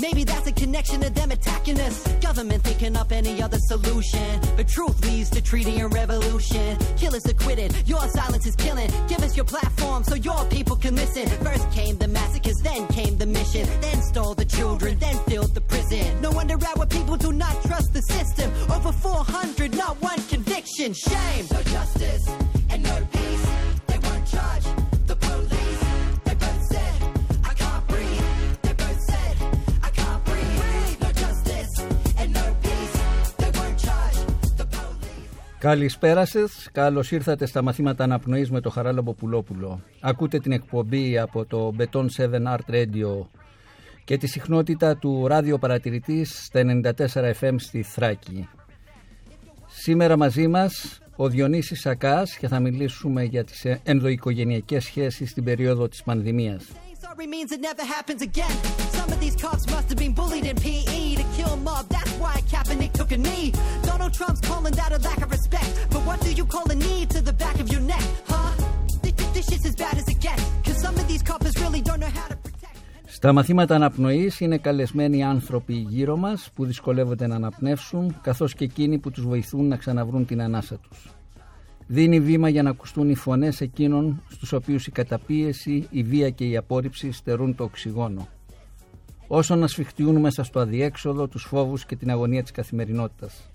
[0.00, 2.06] Maybe that's a connection to them attacking us.
[2.22, 4.40] Government thinking up any other solution.
[4.56, 6.78] But truth leads to treaty and revolution.
[6.96, 8.90] Killers acquitted, your silence is killing.
[9.08, 11.28] Give us your platform so your people can listen.
[11.44, 13.68] First came the massacres, then came the mission.
[13.80, 16.20] Then stole the children, then filled the prison.
[16.22, 18.50] No wonder our people do not trust the system.
[18.70, 20.94] Over 400, not one conviction.
[20.94, 21.46] Shame.
[21.52, 22.49] No justice
[35.60, 36.70] Καλησπέρα σα.
[36.70, 39.82] Καλώς ήρθατε στα μαθήματα αναπνοής με το Χαράλαμπο Πουλόπουλο.
[40.00, 43.26] Ακούτε την εκπομπή από το Beton 7 Art Radio
[44.04, 48.48] και τη συχνότητα του ράδιο παρατηρητής στα 94 FM στη Θράκη.
[49.66, 55.88] Σήμερα μαζί μας ο Διονύσης Σακάς και θα μιλήσουμε για τις ενδοοικογενειακές σχέσεις στην περίοδο
[55.88, 56.64] της πανδημίας.
[57.00, 58.56] Sorry means it never happens again.
[58.98, 61.88] Some of these cops must have been bullied in PE to kill mob.
[61.88, 63.46] That's why Kaepernick took a knee.
[63.90, 65.70] Donald Trump's calling that a lack of respect.
[65.92, 68.50] But what do you call a knee to the back of your neck, huh?
[69.02, 70.44] This, this shit's as bad as it gets.
[70.64, 72.76] Cause some of these coppers really don't know how to protect.
[73.06, 78.98] Στα μαθήματα αναπνοής είναι καλεσμένοι άνθρωποι γύρω μας που δυσκολεύονται να αναπνεύσουν καθώς και εκείνοι
[78.98, 81.19] που τους βοηθούν να ξαναβρούν την ανάσα τους.
[81.92, 86.44] Δίνει βήμα για να ακουστούν οι φωνές εκείνων στους οποίους η καταπίεση, η βία και
[86.44, 88.28] η απόρριψη στερούν το οξυγόνο.
[89.26, 93.50] Όσο να σφιχτιούν μέσα στο αδιέξοδο τους φόβους και την αγωνία της καθημερινότητας.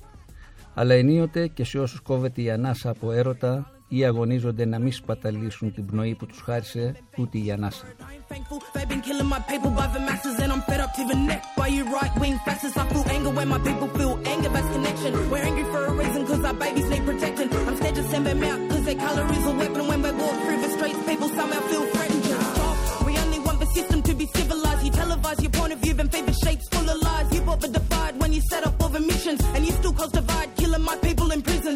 [0.73, 5.73] Αλλά ενίοτε και σε όσους κόβεται η ανάσα από έρωτα ή αγωνίζονται να μην σπαταλήσουν
[5.73, 7.83] την πνοή που τους χάρισε τούτη η ανάσα.
[8.33, 8.59] thankful.
[8.73, 11.41] They've been killing my people by the masses, and I'm fed up to the neck
[11.59, 12.77] by you right wing fascists.
[12.81, 15.11] I feel anger when my people feel anger, that's connection.
[15.31, 17.47] We're angry for a reason, cause our babies need protection.
[17.67, 19.83] I'm scared to send them out, cause their colour is a weapon.
[19.91, 22.23] When we walk through the streets, people somehow feel threatened.
[22.31, 22.75] Just stop.
[23.07, 24.81] We only want the system to be civilized.
[24.85, 27.27] You televise your point of view, then feed the shapes full of lies.
[27.35, 30.11] You bought the divide when you set up all the missions, and you still cause
[30.21, 31.73] divide, killing my people in prison.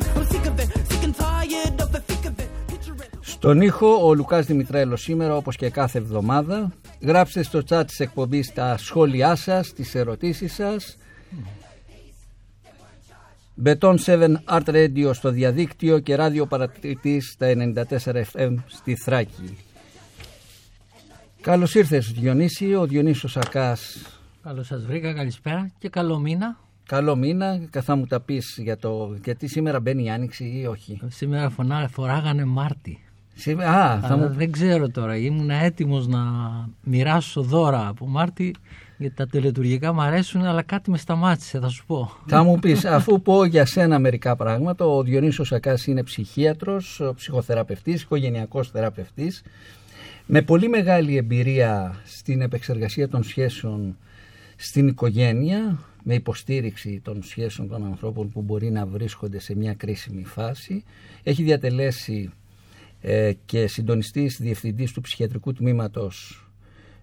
[3.41, 6.71] Στον ήχο ο Λουκάς Δημητρέλος σήμερα όπως και κάθε εβδομάδα.
[7.01, 10.97] Γράψτε στο chat της εκπομπής τα σχόλιά σας, τις ερωτήσεις σας.
[13.63, 19.57] Beton 7 Art Radio στο διαδίκτυο και ράδιο παρατηρητής στα 94 FM στη Θράκη.
[21.41, 23.97] Καλώς ήρθες Διονύση, ο Διονύσος Σακάς.
[24.43, 26.57] Καλώς σας βρήκα, καλησπέρα και καλό μήνα.
[26.85, 30.99] Καλό μήνα, καθά μου τα πεις για το γιατί σήμερα μπαίνει η Άνοιξη ή όχι;
[31.07, 33.03] Σήμερα φωνά, φοράγανε Μάρτι.
[33.39, 36.19] Σήμερα, α, θα Αλλά μου δεν ξέρω τώρα, ήμουν έτοιμος να
[36.83, 38.55] μοιράσω δώρα από Μάρτι
[38.97, 42.11] γιατί τα τελετουργικά μου αρέσουν αλλά κάτι με σταμάτησε, θα σου πω.
[42.27, 47.13] Θα μου πεις, αφού πω για σένα μερικά πράγματα, ο Διονύσος Σακάς είναι ψυχίατρος, ο
[47.13, 49.43] ψυχοθεραπευτής, οικογενειακός θεραπευτής,
[50.25, 53.97] με πολύ μεγάλη εμπειρία στην επεξεργασία των σχέσεων
[54.55, 60.23] στην οικογένεια, με υποστήριξη των σχέσεων των ανθρώπων που μπορεί να βρίσκονται σε μια κρίσιμη
[60.23, 60.83] φάση.
[61.23, 62.38] Έχει διατελέσει ε,
[63.45, 66.43] και συντονιστής διευθυντής του ψυχιατρικού τμήματος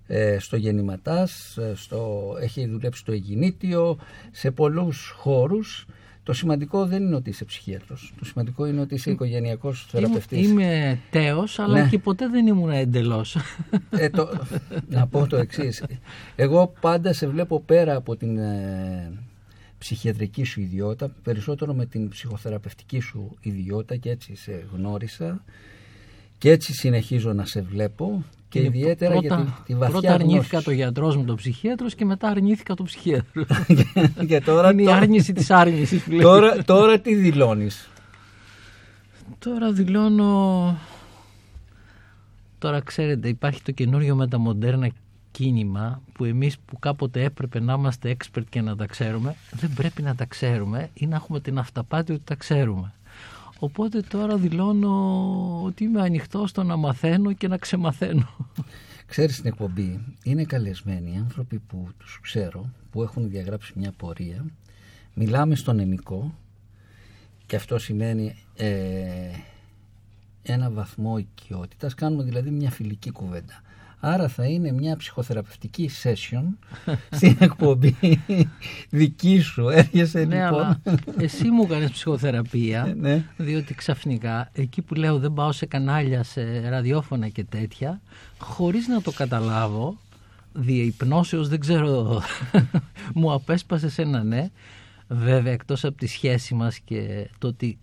[0.06, 3.98] ε, στο Γεννηματάς, ε, στο, έχει δουλέψει στο Αιγινήτιο,
[4.30, 5.86] σε πολλούς χώρους.
[6.22, 8.14] Το σημαντικό δεν είναι ότι είσαι ψυχίατρος.
[8.18, 10.48] Το σημαντικό είναι ότι είσαι οικογενειακός θεραπευτής.
[10.48, 11.88] Είμαι, είμαι τέος αλλά Ναι.
[11.88, 13.36] και ποτέ δεν ήμουν εντελώς.
[13.90, 14.28] Ε, το,
[14.88, 15.84] να πω το εξής.
[16.36, 19.12] Εγώ πάντα σε βλέπω πέρα από την ε,
[19.78, 25.44] ψυχιατρική σου ιδιότητα, περισσότερο με την ψυχοθεραπευτική σου ιδιότητα και έτσι σε γνώρισα
[26.38, 30.12] και έτσι συνεχίζω να σε βλέπω και Είναι ιδιαίτερα πρώτα, για τη, τη βαθιά Πρώτα
[30.14, 33.44] αρνήθηκα γνώση το γιατρός με το ψυχίατρος και μετά αρνήθηκα το ψυχίατρο.
[33.44, 34.26] σου.
[34.28, 36.20] και τώρα, Είναι η τώρα, άρνηση της άρνησης που λέει.
[36.20, 37.88] τώρα, τώρα τι δηλώνεις;
[39.38, 40.78] Τώρα δηλώνω...
[42.58, 44.90] Τώρα ξέρετε υπάρχει το καινούριο μεταμοντέρνα
[45.30, 50.02] κίνημα που εμείς που κάποτε έπρεπε να είμαστε expert και να τα ξέρουμε δεν πρέπει
[50.02, 52.92] να τα ξέρουμε ή να έχουμε την αυταπάτη ότι τα ξέρουμε.
[53.58, 58.28] Οπότε τώρα δηλώνω ότι είμαι ανοιχτό στο να μαθαίνω και να ξεμαθαίνω.
[59.06, 64.46] Ξέρεις στην εκπομπή είναι καλεσμένοι άνθρωποι που τους ξέρω που έχουν διαγράψει μια πορεία.
[65.14, 66.34] Μιλάμε στον εμικό
[67.46, 69.30] και αυτό σημαίνει ε,
[70.42, 71.94] ένα βαθμό οικειότητας.
[71.94, 73.62] Κάνουμε δηλαδή μια φιλική κουβέντα
[74.00, 76.44] Άρα θα είναι μια ψυχοθεραπευτική session
[77.16, 77.96] στην εκπομπή
[78.90, 79.68] δική σου.
[79.68, 80.60] Έρχεσαι Ναι, λοιπόν.
[80.60, 80.80] αλλά
[81.18, 83.24] εσύ μου έκανες ψυχοθεραπεία, Ναι.
[83.36, 88.00] διότι ξαφνικά εκεί που λέω δεν πάω σε κανάλια, σε ραδιόφωνα και τέτοια,
[88.38, 89.98] χωρίς να το καταλάβω,
[90.52, 92.22] διεϊπνώσεως δεν ξέρω,
[93.14, 94.50] μου απέσπασε ένα ναι.
[95.08, 97.78] Βέβαια εκτός από τη σχέση μας και το ότι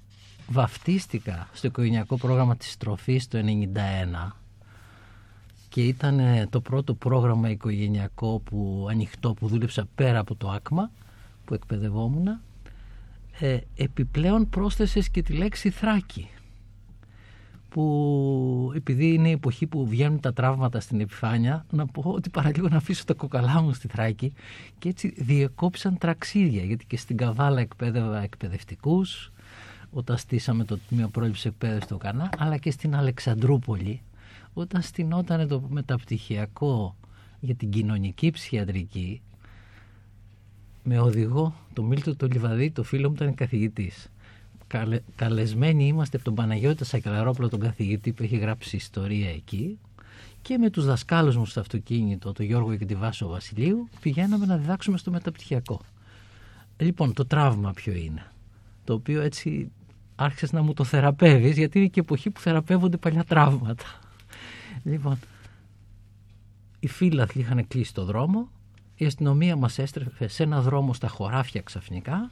[0.48, 4.32] βαφτίστηκα στο οικογενειακό πρόγραμμα της τροφής το 91
[5.74, 10.92] και ήταν ε, το πρώτο πρόγραμμα οικογενειακό που ανοιχτό που δούλεψα πέρα από το άκμα
[11.46, 12.28] που εκπαιδευόμουν
[13.40, 16.30] ε, επιπλέον πρόσθεσες και τη λέξη Θράκη
[17.70, 22.68] που επειδή είναι η εποχή που βγαίνουν τα τραύματα στην επιφάνεια να πω ότι παραλίγο
[22.68, 24.34] να αφήσω τα κοκαλά μου στη Θράκη
[24.80, 29.32] και έτσι διεκόψαν τραξίδια γιατί και στην Καβάλα εκπαίδευα εκπαιδευτικούς
[29.92, 34.02] όταν στήσαμε το τμήμα πρόληψης εκπαίδευσης στο Κανά αλλά και στην Αλεξανδρούπολη
[34.54, 36.96] όταν στηνόταν το μεταπτυχιακό
[37.40, 39.22] για την κοινωνική ψυχιατρική
[40.84, 44.12] με οδηγό το Μίλτο το Λιβαδί, το φίλο μου ήταν καθηγητής.
[44.68, 49.80] Καλε, καλεσμένοι είμαστε από τον Παναγιώτη Σακελαρόπουλο, τον καθηγητή που έχει γράψει ιστορία εκεί
[50.42, 54.58] και με τους δασκάλους μου στο αυτοκίνητο, τον Γιώργο και τη Βάσο Βασιλείου, πηγαίναμε να
[54.58, 55.82] διδάξουμε στο μεταπτυχιακό.
[56.78, 58.32] Λοιπόν, το τραύμα ποιο είναι,
[58.84, 59.72] το οποίο έτσι
[60.16, 63.86] άρχισες να μου το θεραπεύεις, γιατί είναι και εποχή που θεραπεύονται παλιά τραύματα.
[64.84, 65.20] Λοιπόν,
[66.80, 68.50] οι φύλαθλοι είχαν κλείσει το δρόμο,
[68.96, 72.32] η αστυνομία μας έστρεφε σε ένα δρόμο στα χωράφια ξαφνικά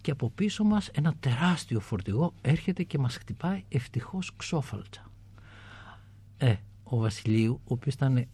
[0.00, 5.10] και από πίσω μας ένα τεράστιο φορτηγό έρχεται και μας χτυπάει ευτυχώς ξόφαλτσα.
[6.36, 8.28] Ε, ο Βασιλείου, ο οποίος ήταν ε,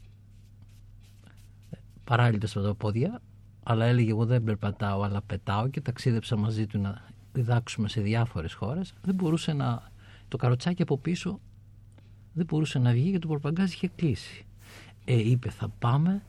[2.05, 3.23] παράλληλος από τα πόδια,
[3.63, 8.53] αλλά έλεγε εγώ δεν περπατάω αλλά πετάω και ταξίδεψα μαζί του να διδάξουμε σε διάφορες
[8.53, 9.91] χώρες, δεν μπορούσε να...
[10.29, 11.41] Το καροτσάκι από πίσω
[12.37, 14.45] δεν μπορούσε να βγει γιατί το προπαγκάζ είχε κλείσει.
[15.05, 16.23] Ε, είπε θα πάμε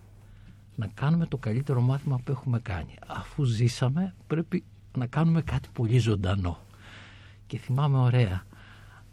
[0.76, 2.94] να κάνουμε το καλύτερο μάθημα που έχουμε κάνει.
[3.08, 4.64] Αφού ζήσαμε πρέπει
[4.98, 6.60] να κάνουμε κάτι πολύ ζωντανό.
[7.48, 8.44] Και θυμάμαι ωραία.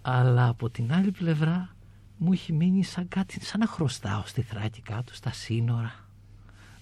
[0.03, 1.77] Αλλά από την άλλη πλευρά
[2.19, 5.95] μου είχε μείνει σαν κάτι, σαν να χρωστάω στη Θράκη κάτω, στα σύνορα.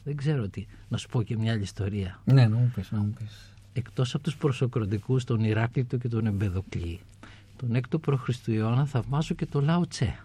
[0.05, 0.67] Δεν ξέρω τι.
[0.89, 2.21] Να σου πω και μια άλλη ιστορία.
[2.25, 3.55] Ναι, να μου πεις, να μου πεις.
[3.73, 7.01] Εκτός από τους προσοκροτικούς, τον Ηράκλειτο και τον Εμπεδοκλή,
[7.63, 10.25] τον έκτο προχριστιώνα θαυμάζω και τον Λάο Τσε,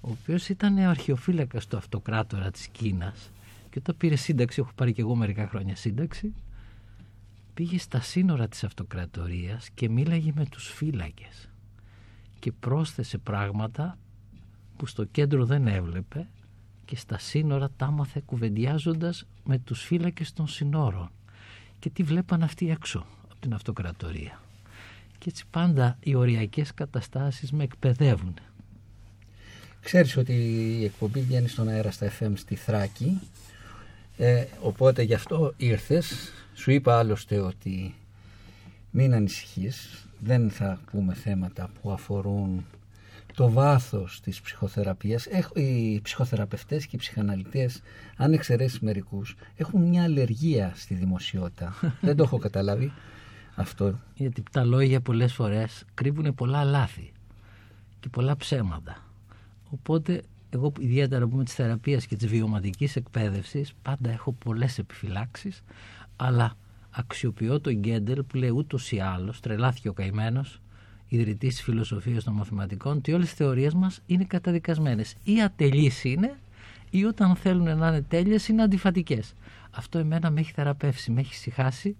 [0.00, 3.30] ο οποίος ήταν αρχαιοφύλακας του αυτοκράτορα της Κίνας
[3.70, 6.32] και όταν πήρε σύνταξη, έχω πάρει και εγώ μερικά χρόνια σύνταξη,
[7.54, 11.48] πήγε στα σύνορα της αυτοκρατορίας και μίλαγε με τους φύλακες
[12.38, 13.98] και πρόσθεσε πράγματα
[14.76, 16.28] που στο κέντρο δεν έβλεπε
[16.84, 21.10] και στα σύνορα τα άμαθε κουβεντιάζοντας με τους φύλακες των συνόρων
[21.78, 24.40] και τι βλέπαν αυτοί έξω από την αυτοκρατορία.
[25.20, 28.34] Και έτσι πάντα οι οριακές καταστάσεις με εκπαιδεύουν.
[29.80, 30.32] Ξέρεις ότι
[30.80, 33.20] η εκπομπή βγαίνει στον αέρα στα FM στη Θράκη
[34.16, 37.94] ε, οπότε γι' αυτό ήρθες σου είπα άλλωστε ότι
[38.90, 42.64] μην ανησυχείς δεν θα πούμε θέματα που αφορούν
[43.34, 45.26] το βάθος της ψυχοθεραπείας.
[45.26, 47.82] Έχ, οι ψυχοθεραπευτές και οι ψυχαναλυτές
[48.16, 51.74] αν εξαιρέσεις μερικούς έχουν μια αλλεργία στη δημοσιότητα.
[52.00, 52.92] Δεν το έχω καταλάβει
[53.60, 57.12] αυτό Γιατί τα λόγια πολλές φορές κρύβουν πολλά λάθη
[58.00, 58.96] και πολλά ψέματα.
[59.70, 65.62] Οπότε εγώ ιδιαίτερα πούμε της θεραπείας και της βιωματικής εκπαίδευσης πάντα έχω πολλές επιφυλάξεις
[66.16, 66.56] αλλά
[66.90, 70.60] αξιοποιώ τον Γκέντελ που λέει ούτως ή άλλως τρελάθηκε ο καημένος
[71.08, 76.38] ιδρυτής της φιλοσοφίας των μαθηματικών ότι όλες οι θεωρίες μας είναι καταδικασμένες ή ατελείς είναι
[76.90, 79.34] ή όταν θέλουν να είναι τέλειες είναι αντιφατικές.
[79.70, 81.96] Αυτό εμένα με έχει θεραπεύσει, με έχει συχάσει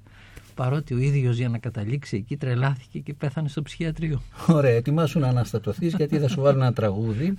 [0.61, 4.23] παρότι ο ίδιος για να καταλήξει εκεί τρελάθηκε και πέθανε στο ψυχιατρίο.
[4.47, 7.39] Ωραία, ετοιμάσου να αναστατωθείς γιατί θα σου βάλω ένα τραγούδι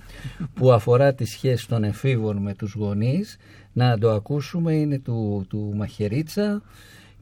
[0.54, 3.36] που αφορά τη σχέση των εφήβων με τους γονείς.
[3.72, 6.62] Να το ακούσουμε, είναι του, του Μαχαιρίτσα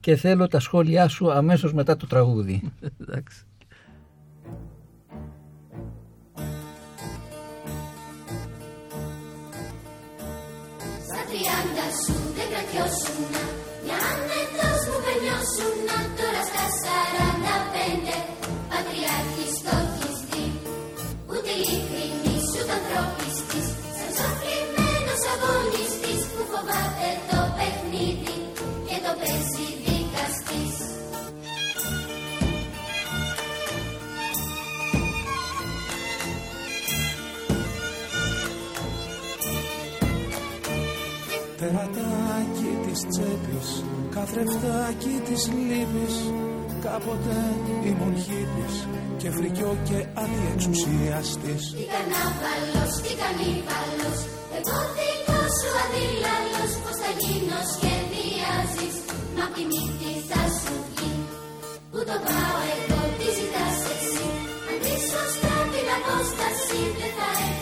[0.00, 2.73] και θέλω τα σχόλιά σου αμέσως μετά το τραγούδι.
[3.00, 3.45] Εντάξει.
[11.07, 13.30] Στα τριάντα σου δεν κρατιώσουν
[13.85, 13.99] Μια
[15.41, 16.65] Ήμασουν τώρα στα
[18.37, 18.40] 45
[44.21, 46.15] καθρεφτάκι της λύπης
[46.85, 47.39] Κάποτε
[47.89, 48.75] ήμουν χίπης
[49.21, 54.19] και φρικιό και αντιεξουσιαστής Τι κανάβαλος, τι κανίβαλος
[54.59, 58.97] Εγώ δικό σου αντίλαλος πως θα γίνω σχεδιάζεις
[59.37, 61.12] Μα απ' τη μύτη θα σου βγει.
[61.91, 64.27] Που το πάω εγώ τι ζητάς εσύ
[64.69, 67.60] Αν βρεις σωστά την απόσταση Δεν θα έχεις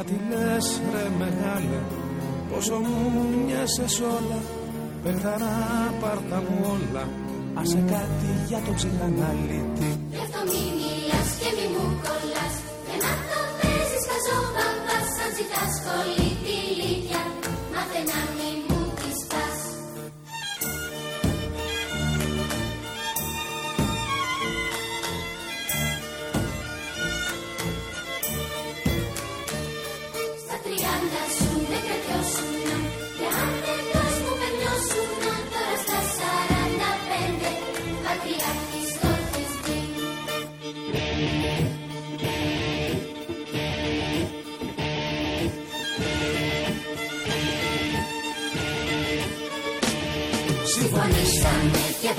[0.00, 1.80] Μα τι λες ρε μεγάλε
[2.52, 4.40] Πόσο μου μοιάσες όλα.
[5.02, 7.08] Πεθαρά πάρτα μου όλα.
[7.54, 9.99] Άσε κάτι για το ψυχαναλήτη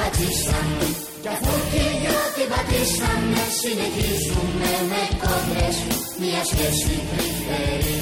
[0.01, 0.85] πατήσαμε
[1.23, 5.77] Κι αφού και δυο την πατήσαμε Συνεχίζουμε με κόντρες
[6.21, 7.97] Μια σχέση τρυφερή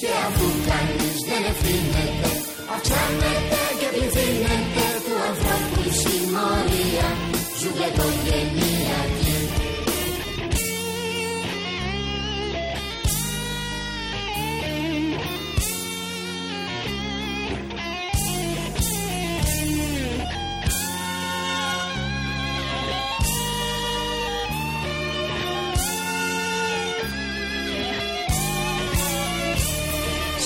[0.00, 2.30] Και αφού κανείς δεν ευθύνεται
[2.74, 7.08] Αυξάνεται και πληθύνεται Του ανθρώπου η συμμορία
[7.60, 7.90] Ζουγκλε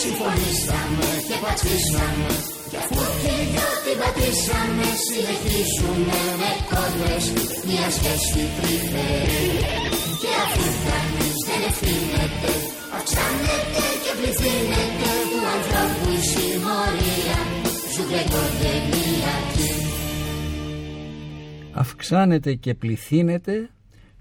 [0.05, 2.31] Συμφωνήσαμε και πατήσαμε
[2.71, 7.25] Κι αφού και οι δυο την πατήσαμε Συνεχίζουμε με κόντρες
[7.69, 9.47] Μια σχέση τρυφερή.
[10.21, 12.53] Και αφού κανείς δεν ευθύνεται
[12.97, 17.39] Αυξάνεται και πληθύνεται Του ανθρώπου η συμμορία.
[17.95, 19.71] Ζουγκλε οικογενειακή
[21.83, 23.71] Αυξάνεται και πληθύνεται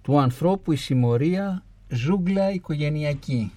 [0.02, 3.52] του ανθρώπου η συμμορία ζούγκλα οικογενειακή.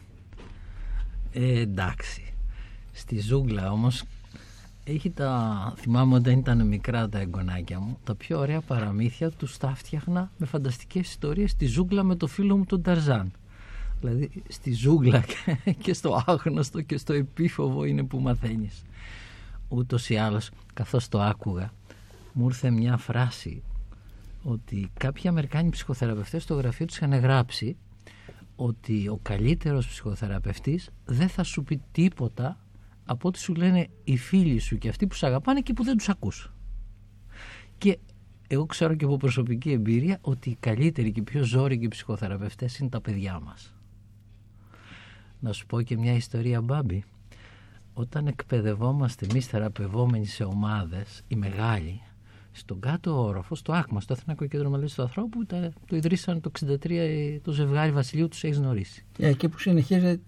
[1.37, 2.33] Ε, εντάξει.
[2.93, 4.05] Στη ζούγκλα όμως
[4.85, 5.73] έχει τα...
[5.77, 10.47] Θυμάμαι όταν ήταν μικρά τα εγγονάκια μου Τα πιο ωραία παραμύθια τους τα φτιάχνα με
[10.47, 13.33] φανταστικές ιστορίες Στη ζούγκλα με το φίλο μου τον Ταρζάν
[14.01, 15.25] Δηλαδή στη ζούγκλα
[15.83, 18.83] και στο άγνωστο και στο επίφοβο είναι που μαθαίνεις
[19.69, 21.73] Ούτως ή άλλως καθώς το άκουγα
[22.33, 23.63] Μου ήρθε μια φράση
[24.43, 27.77] ότι κάποιοι Αμερικάνοι ψυχοθεραπευτές στο γραφείο τους είχαν γράψει
[28.57, 32.59] ότι ο καλύτερος ψυχοθεραπευτής δεν θα σου πει τίποτα
[33.05, 35.97] από ό,τι σου λένε οι φίλοι σου και αυτοί που σε αγαπάνε και που δεν
[35.97, 36.53] τους ακούς.
[37.79, 37.99] Και
[38.47, 42.89] εγώ ξέρω και από προσωπική εμπειρία ότι οι καλύτεροι και οι πιο ζώρικοι ψυχοθεραπευτές είναι
[42.89, 43.75] τα παιδιά μας.
[45.41, 47.05] Να σου πω και μια ιστορία μπάμπη.
[47.95, 52.01] Όταν εκπαιδευόμαστε εμείς θεραπευόμενοι σε ομάδες, οι μεγάλοι,
[52.57, 56.51] στον κάτω όροφο, στο ΑΚΜΑ, στο Εθνικό Κέντρο Μελέτης του Ανθρώπου, τα, το ιδρύσαν το
[56.83, 59.05] 63 το ζευγάρι Βασιλείου, τους έχεις γνωρίσει.
[59.13, 60.21] Και εκεί που συνεχίζεται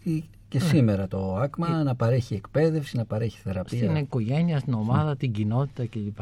[0.49, 3.79] και σήμερα το ΑΚΜΑ να παρέχει εκπαίδευση, να παρέχει θεραπεία.
[3.79, 6.19] Στην οικογένεια, στην ομάδα, την κοινότητα κλπ.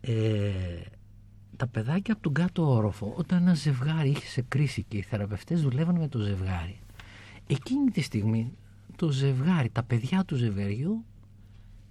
[0.00, 0.50] Ε,
[1.56, 5.62] τα παιδάκια από τον κάτω όροφο, όταν ένα ζευγάρι είχε σε κρίση και οι θεραπευτές
[5.62, 6.80] δουλεύαν με το ζευγάρι,
[7.46, 8.52] εκείνη τη στιγμή
[8.96, 11.04] το ζευγάρι, τα παιδιά του ζευγαριού,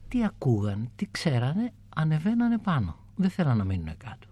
[0.08, 2.96] τι ακούγαν, τι ξέρανε, ανεβαίνανε πάνω.
[3.16, 4.28] Δεν θέλαν να μείνουν κάτω.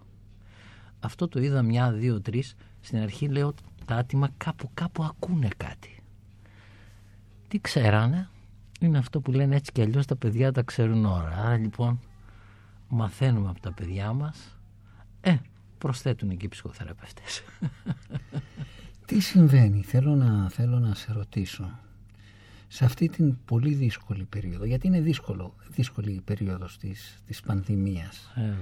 [0.99, 2.55] Αυτό το είδα μια, δύο, τρεις.
[2.81, 3.53] Στην αρχή λέω
[3.85, 5.99] τα άτομα κάπου κάπου ακούνε κάτι.
[7.47, 8.29] Τι ξέρανε,
[8.79, 11.37] είναι αυτό που λένε έτσι και αλλιώς τα παιδιά τα ξέρουν ώρα.
[11.37, 11.99] Άρα λοιπόν
[12.87, 14.57] μαθαίνουμε από τα παιδιά μας,
[15.21, 15.35] ε,
[15.77, 17.43] προσθέτουν και οι ψυχοθεραπευτές.
[19.05, 21.79] Τι συμβαίνει, θέλω να, θέλω να σε ρωτήσω,
[22.67, 28.31] σε αυτή την πολύ δύσκολη περίοδο, γιατί είναι δύσκολο, δύσκολη η περίοδος της, της πανδημίας,
[28.35, 28.55] Ε, βέβαια.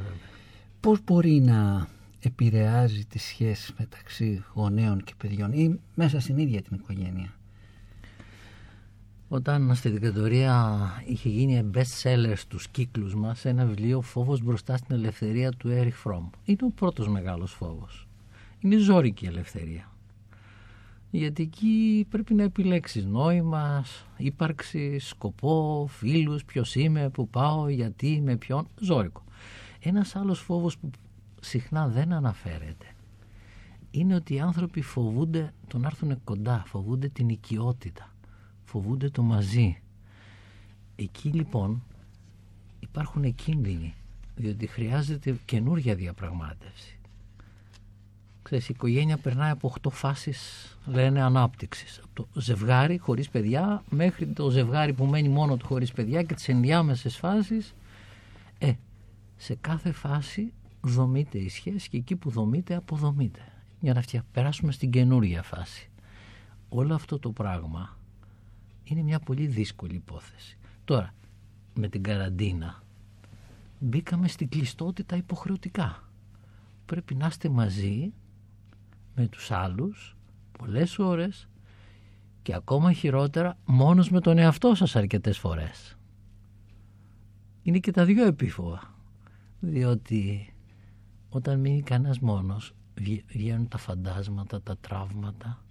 [0.80, 1.88] πώς μπορεί να
[2.20, 7.34] επηρεάζει τις σχέσεις μεταξύ γονέων και παιδιών ή μέσα στην ίδια την οικογένεια;
[9.28, 14.96] Όταν στη δικτατορία είχε γίνει best seller στους κύκλους μας ένα βιβλίο «Φόβος μπροστά στην
[14.96, 16.30] ελευθερία» του Έρich Φρόμ.
[16.46, 18.08] Είναι ο πρώτος μεγάλος φόβος.
[18.60, 19.92] Είναι ζώρικη η ελευθερία.
[21.16, 23.86] Γιατί εκεί πρέπει να επιλέξεις νόημα,
[24.18, 29.24] ύπαρξη, σκοπό, φίλους, ποιος είμαι, που πάω, γιατί, με ποιον, ζώρικο.
[29.80, 30.90] Ένας άλλος φόβος που
[31.40, 32.86] συχνά δεν αναφέρεται
[33.92, 38.14] είναι ότι οι άνθρωποι φοβούνται το να έρθουν κοντά, φοβούνται την οικειότητα,
[38.64, 39.82] φοβούνται το μαζί.
[40.96, 41.84] Εκεί λοιπόν
[42.80, 43.94] υπάρχουν κίνδυνοι
[44.36, 47.00] διότι χρειάζεται καινούργια διαπραγμάτευση.
[48.44, 52.02] Ξέρεις, η οικογένεια περνάει από 8 φάσεις, λένε, ανάπτυξης.
[52.04, 56.34] Από το ζευγάρι χωρίς παιδιά μέχρι το ζευγάρι που μένει μόνο του χωρίς παιδιά και
[56.34, 57.76] τις ενδιάμεσες φάσεις.
[58.58, 58.74] Ε,
[59.38, 63.42] σε κάθε φάση δομείται η σχέση και εκεί που δομείται αποδομείται.
[63.80, 64.26] Για να φτια...
[64.32, 65.90] περάσουμε στην καινούργια φάση.
[66.70, 67.98] Όλο αυτό το πράγμα
[68.84, 70.58] είναι μια πολύ δύσκολη υπόθεση.
[70.86, 71.14] Τώρα,
[71.74, 72.84] με την καραντίνα
[73.80, 76.10] μπήκαμε στην κλειστότητα υποχρεωτικά.
[76.86, 78.14] Πρέπει να είστε μαζί
[79.16, 80.18] με τους άλλους
[80.58, 81.48] πολλές ώρες
[82.42, 85.98] και ακόμα χειρότερα μόνος με τον εαυτό σας αρκετές φορές.
[87.62, 88.96] Είναι και τα δύο επίφοβα.
[89.60, 90.54] Διότι
[91.30, 92.74] όταν μείνει κανένας μόνος
[93.28, 95.64] βγαίνουν τα φαντάσματα, τα τραύματα.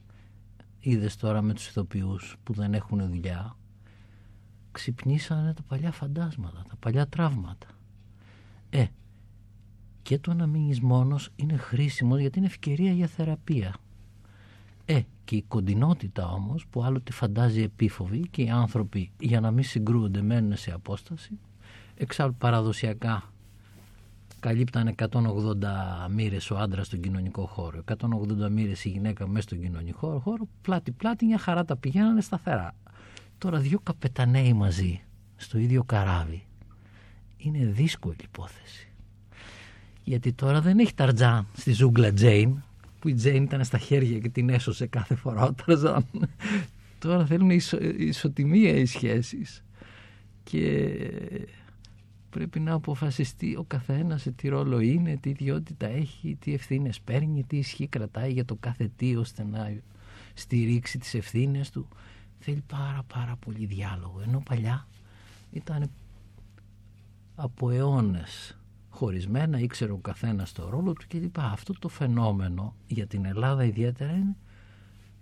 [0.78, 3.56] Είδες τώρα με τους ηθοποιούς που δεν έχουν δουλειά.
[4.72, 7.66] Ξυπνήσανε τα παλιά φαντάσματα, τα παλιά τραύματα.
[8.70, 8.86] Ε,
[10.02, 13.74] και το να μείνεις μόνος είναι χρήσιμο γιατί είναι ευκαιρία για θεραπεία.
[14.84, 19.64] Ε, και η κοντινότητα όμως που άλλοτε φαντάζει επίφοβη και οι άνθρωποι για να μην
[19.64, 21.38] συγκρούονται μένουν σε απόσταση
[21.94, 23.32] εξάλλου παραδοσιακά
[24.42, 25.08] καλύπταν 180
[26.10, 27.82] μοίρες ο άντρας στον κοινωνικό χώρο,
[28.44, 32.74] 180 μοίρες η γυναίκα μέσα στον κοινωνικό χώρο, πλάτη-πλάτη, μια χαρά τα πηγαίνανε σταθερά.
[33.38, 35.02] Τώρα δύο καπεταναίοι μαζί,
[35.36, 36.46] στο ίδιο καράβι,
[37.36, 38.91] είναι δύσκολη υπόθεση.
[40.04, 42.62] Γιατί τώρα δεν έχει Ταρτζάν στη ζούγκλα Τζέιν,
[42.98, 46.06] που η Τζέιν ήταν στα χέρια και την έσωσε κάθε φορά ο Ταρζάν.
[46.98, 49.64] τώρα θέλουν ισο, ισοτιμία οι σχέσεις.
[50.44, 50.90] Και
[52.30, 57.44] πρέπει να αποφασιστεί ο καθένας σε τι ρόλο είναι, τι ιδιότητα έχει, τι ευθύνες παίρνει,
[57.44, 59.72] τι ισχύ κρατάει για το κάθε τι ώστε να
[60.34, 61.88] στηρίξει τις ευθύνες του.
[62.38, 64.20] Θέλει πάρα πάρα πολύ διάλογο.
[64.26, 64.86] Ενώ παλιά
[65.52, 65.90] ήταν
[67.34, 68.56] από αιώνες
[69.02, 71.38] χωρισμένα, ήξερε ο καθένας το ρόλο του κλπ.
[71.38, 74.36] Αυτό το φαινόμενο για την Ελλάδα ιδιαίτερα είναι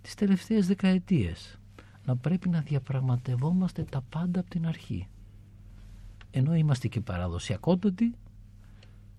[0.01, 1.59] τις τελευταίες δεκαετίες.
[2.05, 5.07] Να πρέπει να διαπραγματευόμαστε τα πάντα από την αρχή
[6.31, 8.13] ενώ είμαστε και παραδοσιακότατοι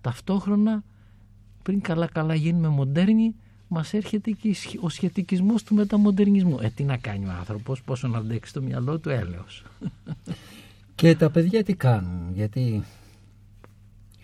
[0.01, 0.83] ταυτόχρονα
[1.63, 3.35] πριν καλά καλά γίνουμε μοντέρνοι
[3.67, 6.57] μας έρχεται και ο σχετικισμός του μεταμοντερνισμού.
[6.61, 9.63] Ε, τι να κάνει ο άνθρωπος, πόσο να αντέξει το μυαλό του έλεος.
[10.95, 12.83] Και τα παιδιά τι κάνουν, γιατί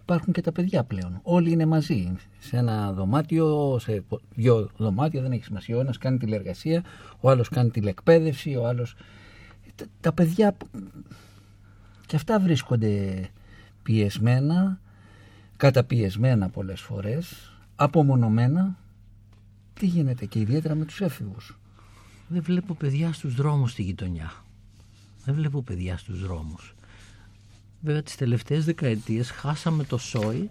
[0.10, 1.20] υπάρχουν και τα παιδιά πλέον.
[1.24, 2.16] Όλοι είναι μαζί.
[2.40, 4.04] Σε ένα δωμάτιο, σε
[4.36, 5.78] δύο δωμάτια, δεν έχει σημασία.
[5.78, 6.84] Ο ένας κάνει τηλεργασία,
[7.20, 8.96] ο άλλος κάνει τηλεκπαίδευση, ο άλλος...
[10.02, 10.58] Τα παιδιά
[12.06, 13.26] και αυτά βρίσκονται
[13.84, 14.80] πιεσμένα,
[15.58, 18.78] καταπιεσμένα πολλές φορές, απομονωμένα.
[19.74, 21.60] Τι γίνεται και ιδιαίτερα με τους έφηβους;
[22.28, 24.32] Δεν βλέπω παιδιά στους δρόμους στη γειτονιά.
[25.26, 26.76] Δεν βλέπω παιδιά στους δρόμους.
[27.82, 30.50] Βέβαια τις τελευταίες δεκαετίες χάσαμε το σόι,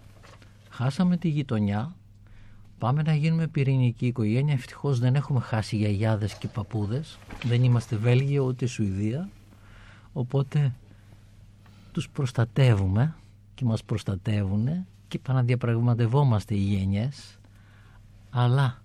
[0.69, 1.95] χάσαμε τη γειτονιά,
[2.77, 4.53] πάμε να γίνουμε πυρηνική οικογένεια.
[4.53, 7.17] Ευτυχώς δεν έχουμε χάσει γιαγιάδες και παππούδες.
[7.43, 9.29] Δεν είμαστε Βέλγιο ούτε Σουηδία.
[10.13, 10.73] Οπότε
[11.91, 13.15] τους προστατεύουμε
[13.55, 14.67] και μας προστατεύουν
[15.07, 17.39] και επαναδιαπραγματευόμαστε οι γενιές
[18.29, 18.81] αλλά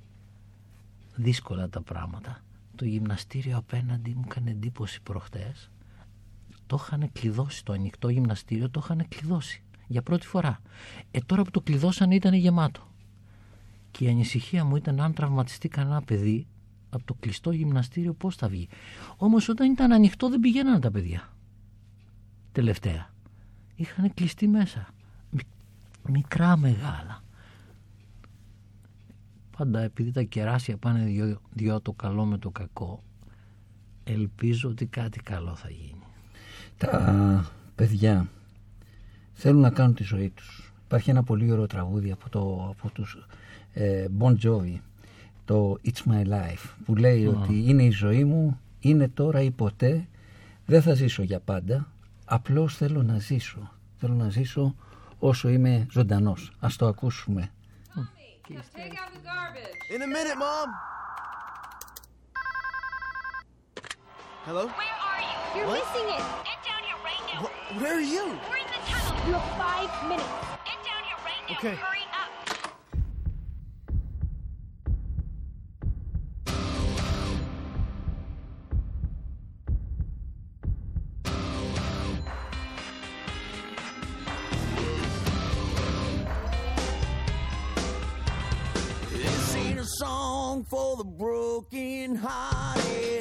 [1.15, 2.43] δύσκολα τα πράγματα
[2.77, 5.71] το γυμναστήριο απέναντι μου έκανε εντύπωση προχτές
[6.75, 10.61] το είχαν κλειδώσει το ανοιχτό γυμναστήριο το είχαν κλειδώσει για πρώτη φορά
[11.11, 12.89] ε τώρα που το κλειδώσανε ήταν γεμάτο
[13.91, 16.47] και η ανησυχία μου ήταν αν τραυματιστεί κανένα παιδί
[16.91, 18.69] από το κλειστό γυμναστήριο πώς θα βγει
[19.17, 21.29] όμως όταν ήταν ανοιχτό δεν πηγαίνανε τα παιδιά
[22.55, 23.11] τελευταία.
[23.75, 24.89] Είχαν κλειστεί μέσα.
[26.09, 27.23] Μικρά μεγάλα.
[29.57, 33.03] Πάντα επειδή τα κεράσια πάνε δυο, δυο το καλό με το κακό
[34.05, 36.04] ελπίζω ότι κάτι καλό θα γίνει.
[36.79, 38.29] Τα παιδιά
[39.33, 40.73] θέλουν να κάνουν τη ζωή τους.
[40.85, 43.27] Υπάρχει ένα πολύ ωραίο τραγούδι από, το, από τους
[43.73, 44.79] ε, Bon Jovi
[45.45, 50.09] το It's My Life που λέει ότι είναι η ζωή μου, είναι τώρα ή ποτέ,
[50.67, 51.89] δεν θα ζήσω για πάντα,
[52.25, 53.71] Απλώς θέλω να ζήσω.
[53.97, 54.75] Θέλω να ζήσω
[55.19, 56.53] όσο είμαι ζωντανός.
[56.61, 57.51] Ας το ακούσουμε.
[59.95, 60.69] In a minute, Mom.
[64.47, 64.65] Hello?
[64.79, 65.39] Where are you?
[65.55, 65.79] You're What?
[65.79, 66.54] missing it.
[67.41, 68.25] Wh- where are you?
[68.49, 69.27] We're in the tunnel.
[69.27, 70.29] You have five minutes.
[70.65, 71.57] Get down here right now.
[71.59, 71.75] Okay.
[71.75, 72.31] Hurry up.
[89.13, 93.14] This ain't a song for the broken hearted.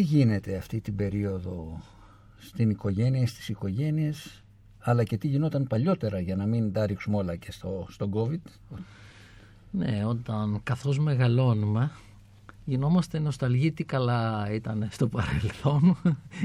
[0.00, 1.80] Τι γίνεται αυτή την περίοδο
[2.38, 4.42] στην οικογένεια, στις οικογένειες,
[4.78, 8.50] αλλά και τι γινόταν παλιότερα για να μην τα ρίξουμε όλα και στο, στον COVID;
[9.70, 11.90] Ναι, όταν καθώς μεγαλώνουμε
[12.64, 15.96] γινόμαστε νοσταλγοί τι καλά ήταν στο παρελθόν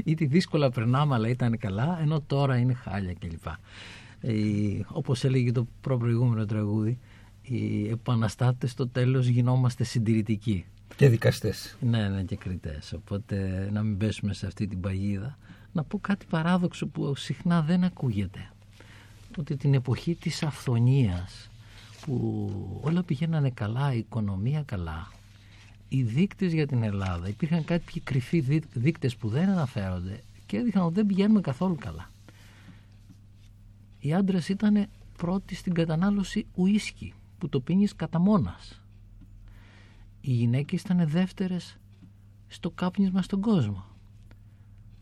[0.04, 3.46] ή τι δύσκολα περνάμε αλλά ήταν καλά ενώ τώρα είναι χάλια κλπ.
[4.20, 4.34] Ε,
[4.86, 6.98] όπως έλεγε το προπροηγούμενο τραγούδι
[7.42, 10.66] οι επαναστάτες στο τέλος γινόμαστε συντηρητικοί.
[10.96, 11.76] Και δικαστές.
[11.80, 12.92] Ναι, ναι, και κριτές.
[12.92, 15.38] Οπότε να μην πέσουμε σε αυτή την παγίδα.
[15.72, 18.50] Να πω κάτι παράδοξο που συχνά δεν ακούγεται.
[19.38, 21.50] Ότι την εποχή της αυθονίας
[22.00, 22.50] που
[22.82, 25.12] όλα πηγαίνανε καλά, η οικονομία καλά,
[25.88, 30.84] οι δείκτες για την Ελλάδα, υπήρχαν κάποιοι κρυφοί δεί- δείκτες που δεν αναφέρονται και έδειχναν
[30.84, 32.10] ότι δεν πηγαίνουμε καθόλου καλά.
[34.00, 38.80] Οι άντρες ήταν πρώτοι στην κατανάλωση ουίσκι που το πίνεις κατά μόνας.
[40.26, 41.76] Οι γυναίκες ήταν δεύτερες
[42.46, 43.84] στο κάπνισμα στον κόσμο.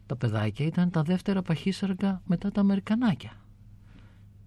[0.06, 3.32] Τα παιδάκια ήταν τα δεύτερα παχύσαργα μετά τα Αμερικανάκια.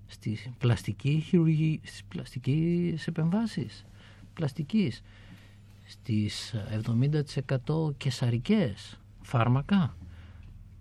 [0.05, 3.85] Στις πλαστική χειρουργή, στις πλαστικές επεμβάσεις
[4.33, 5.01] πλαστικής,
[5.85, 6.55] στις
[7.67, 9.97] 70% κεσαρικές φάρμακα.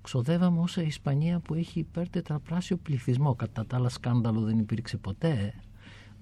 [0.02, 3.34] Ξοδεύαμε όσα η Ισπανία που έχει υπερτετραπλάσιο πληθυσμό.
[3.34, 5.54] Κατά τα άλλα σκάνδαλο δεν υπήρξε ποτέ.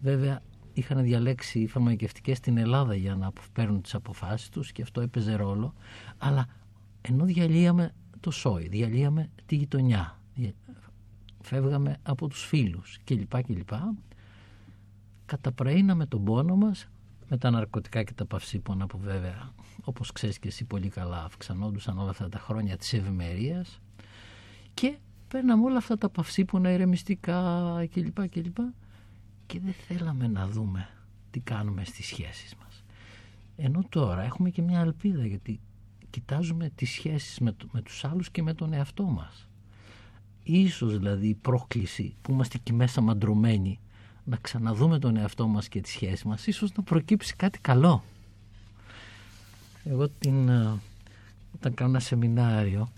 [0.01, 0.43] Βέβαια
[0.75, 5.35] είχαν διαλέξει οι φαρμακευτικές στην Ελλάδα για να παίρνουν τις αποφάσεις τους και αυτό έπαιζε
[5.35, 5.75] ρόλο.
[6.19, 6.47] Αλλά
[7.01, 10.53] ενώ διαλύαμε το σόι, διαλύαμε τη γειτονιά, δια-
[11.41, 13.43] φεύγαμε από τους φίλους κλπ.
[13.43, 13.69] κλπ.
[15.27, 16.89] Καταπραίναμε τον πόνο μας
[17.29, 19.53] με τα ναρκωτικά και τα παυσίπονα που βέβαια
[19.85, 23.81] όπως ξέρεις και εσύ πολύ καλά αυξανόντουσαν όλα αυτά τα χρόνια της ευημερίας
[24.75, 24.97] και
[25.29, 28.29] παίρναμε όλα αυτά τα παυσίπονα ηρεμιστικά κλπ.
[28.29, 28.57] κλπ.
[29.47, 30.89] Και δεν θέλαμε να δούμε
[31.31, 32.85] τι κάνουμε στις σχέσεις μας.
[33.57, 35.61] Ενώ τώρα έχουμε και μια ελπίδα γιατί
[36.11, 39.49] κοιτάζουμε τις σχέσεις με, το- με τους άλλους και με τον εαυτό μας.
[40.43, 43.79] Ίσως δηλαδή η πρόκληση που είμαστε εκεί μέσα μαντρωμένοι
[44.25, 48.05] να ξαναδούμε τον εαυτό μας και τις σχέσεις μας ίσως να προκύψει κάτι καλό.
[49.85, 50.79] Εγώ την, ε,
[51.55, 52.89] όταν κάνω ένα σεμινάριο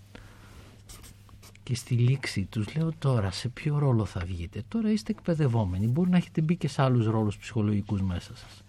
[1.67, 6.09] και στη λήξη τους λέω τώρα σε ποιο ρόλο θα βγείτε; Τώρα είστε εκπαιδευόμενοι, μπορεί
[6.09, 8.63] να έχετε μπει και σε άλλους ρόλους ψυχολογικούς μέσα σας.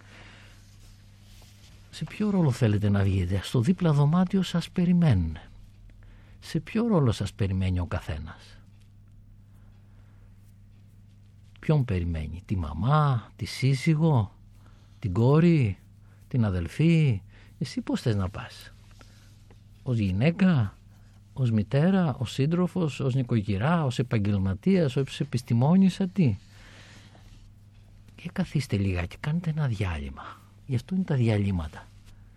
[1.91, 5.37] Σε ποιο ρόλο θέλετε να βγείτε, στο δίπλα δωμάτιο σας περιμένουν.
[6.41, 8.59] Σε ποιο ρόλο σας περιμένει ο καθένας;
[11.61, 14.35] Ποιον περιμένει, τη μαμά, τη σύζυγο,
[14.99, 15.79] την κόρη,
[16.29, 17.23] την αδελφή;
[17.59, 18.73] Εσύ πώς θες να πας;
[19.83, 20.78] Ως γυναίκα,
[21.39, 26.37] ως μητέρα, ως σύντροφος, ως νοικοκυρά, ως επαγγελματίας, ως επιστημόνισσα, τι.
[28.15, 30.41] και καθίστε λιγάκι, κάντε ένα διάλειμμα.
[30.67, 31.87] Γι' αυτό είναι τα διαλύματα.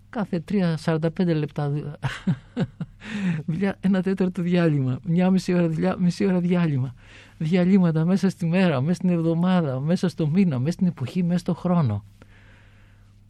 [0.09, 1.71] Κάθε 3-45 λεπτά
[3.45, 4.99] δουλειά, ένα τέταρτο διάλειμμα.
[5.03, 6.93] Μια μισή ώρα δουλειά, μισή ώρα διάλειμμα.
[7.37, 11.53] Διαλύματα μέσα στη μέρα, μέσα στην εβδομάδα, μέσα στο μήνα, μέσα στην εποχή, μέσα στο
[11.53, 12.03] χρόνο.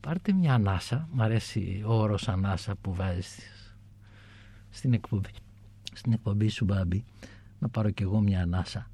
[0.02, 3.40] Πάρτε μια ανάσα, μ' αρέσει ο όρος ανάσα που βάζεις
[4.70, 5.30] στην εκπομπή,
[5.94, 7.04] στην εκπομπή σου Μπάμπη,
[7.60, 8.90] να πάρω κι εγώ μια ανάσα.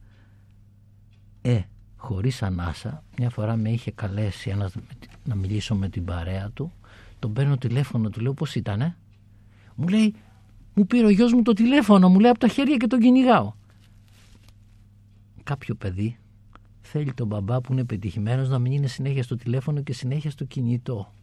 [1.41, 1.61] Ε,
[1.95, 6.49] χωρίς ανάσα, μια φορά με είχε καλέσει ένας με τη- να μιλήσω με την παρέα
[6.49, 6.71] του,
[7.19, 8.95] τον παίρνω τηλέφωνο, του λέω πώς ήτανε.
[9.75, 10.15] Μου λέει,
[10.73, 13.53] μου πήρε ο γιος μου το τηλέφωνο, μου λέει από τα χέρια και τον κυνηγάω.
[15.43, 16.17] Κάποιο παιδί
[16.81, 20.43] θέλει τον μπαμπά που είναι πετυχημένος να μην είναι συνέχεια στο τηλέφωνο και συνέχεια στο
[20.45, 21.13] κινητό.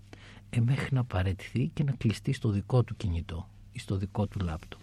[0.51, 4.39] Ε, μέχρι να παραιτηθεί και να κλειστεί στο δικό του κινητό ή στο δικό του
[4.45, 4.81] λάπτοπ.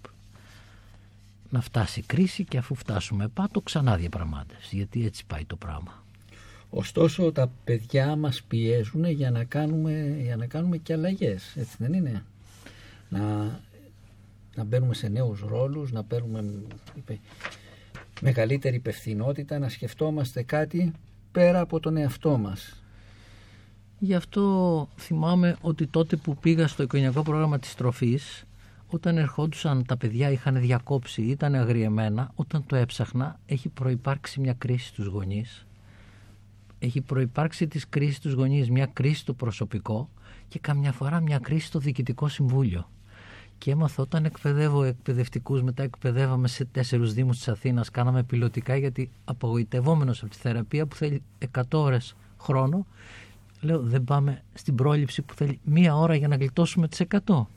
[1.52, 4.76] Να φτάσει η κρίση και αφού φτάσουμε πάτο ξανά διαπραγμάτευση.
[4.76, 6.04] Γιατί έτσι πάει το πράγμα.
[6.70, 11.94] Ωστόσο τα παιδιά μας πιέζουν για να κάνουμε, για να κάνουμε και αλλαγές, έτσι δεν
[11.94, 12.26] είναι;
[13.10, 13.20] Να,
[14.56, 16.44] να μπαίνουμε σε νέους ρόλους, να παίρνουμε
[16.96, 17.20] είπε,
[18.22, 20.92] μεγαλύτερη υπευθυνότητα, να σκεφτόμαστε κάτι
[21.32, 22.84] πέρα από τον εαυτό μας.
[24.00, 28.46] Γι' αυτό θυμάμαι ότι τότε που πήγα στο οικογενειακό πρόγραμμα της τροφής,
[28.94, 34.88] όταν ερχόντουσαν τα παιδιά είχαν διακόψει, ήταν αγριεμένα, όταν το έψαχνα έχει προϋπάρξει μια κρίση
[34.88, 35.66] στους γονείς.
[36.80, 40.10] Έχει προϋπάρξει της κρίσης στους γονείς, μια κρίση στο προσωπικό
[40.48, 42.90] και καμιά φορά μια κρίση στο διοικητικό συμβούλιο.
[43.58, 47.90] Και έμαθα όταν εκπαιδεύω εκπαιδευτικούς, μετά εκπαιδεύαμε σε τέσσερους Δήμους της Αθήνας.
[47.90, 51.22] Κάναμε πιλωτικά γιατί απογοητευόμενος από τη θεραπεία που θέλει
[51.54, 52.86] 100 ώρες χρόνο,
[53.62, 57.48] λέω δεν πάμε στην πρόληψη που θέλει μία ώρα για να γλιτώσουμε τις 100.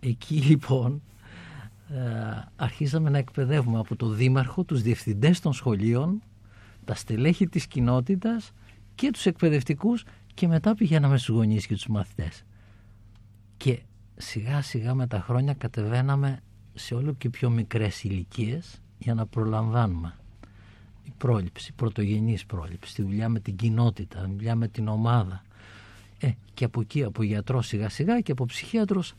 [0.00, 1.02] Εκεί λοιπόν
[1.88, 6.22] ε, αρχίσαμε να εκπαιδεύουμε από το Δήμαρχο, τους διευθυντές των σχολείων,
[6.84, 8.52] τα στελέχη της κοινότητας
[8.94, 12.44] και τους εκπαιδευτικούς και μετά πηγαίναμε στους γονείς και τους μαθητές.
[13.56, 13.82] Και
[14.16, 16.40] σιγά σιγά με τα χρόνια κατεβαίναμε
[16.74, 20.14] σε όλο και πιο μικρές ηλικίες για να προλαμβάνουμε.
[21.04, 25.42] Η πρόληψη, η πρωτογενής πρόληψη, τη δουλειά με την κοινότητα, τη δουλειά με την ομάδα.
[26.18, 29.14] Ε, και από εκεί, από γιατρός σιγά σιγά και από ψυχίατρος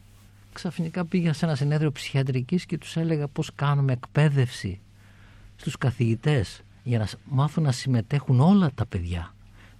[0.54, 4.80] ξαφνικά πήγα σε ένα συνέδριο ψυχιατρικής και τους έλεγα πώς κάνουμε εκπαίδευση
[5.56, 9.34] στους καθηγητές για να μάθουν να συμμετέχουν όλα τα παιδιά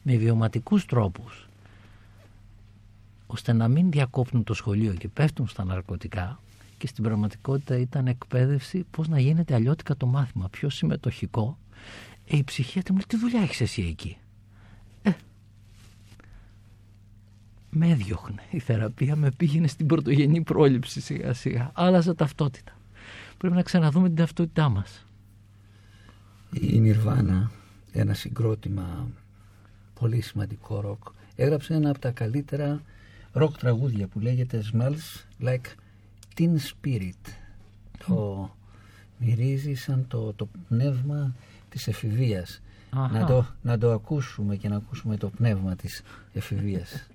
[0.04, 1.48] με βιωματικούς τρόπους
[3.28, 6.40] ώστε να μην διακόπτουν το σχολείο και πέφτουν στα ναρκωτικά
[6.78, 11.58] και στην πραγματικότητα ήταν εκπαίδευση πώς να γίνεται αλλιώτικα το μάθημα, πιο συμμετοχικό.
[12.28, 14.18] Ε, η ψυχίατρη μου λέει, τι δουλειά έχεις εσύ εκεί;
[17.72, 18.44] Με έδιωχνε.
[18.50, 21.72] Η θεραπεία με πήγαινε στην πρωτογενή πρόληψη σιγά σιγά.
[21.74, 22.72] Άλλαζα ταυτότητα.
[23.38, 25.06] Πρέπει να ξαναδούμε την ταυτότητά μας.
[26.52, 27.52] Η Νιρβάνα,
[27.92, 29.08] ένα συγκρότημα
[30.00, 31.04] πολύ σημαντικό ροκ,
[31.36, 32.82] έγραψε ένα από τα καλύτερα
[33.32, 35.76] ροκ τραγούδια που λέγεται Smells Like
[36.38, 37.32] Teen Spirit.
[38.08, 38.50] Το
[39.18, 41.36] μυρίζει σαν το, το πνεύμα
[41.70, 42.62] της εφηβείας.
[42.90, 43.20] Αχα.
[43.20, 46.02] Να το, να το ακούσουμε και να ακούσουμε το πνεύμα της
[46.34, 47.08] εφηβείας.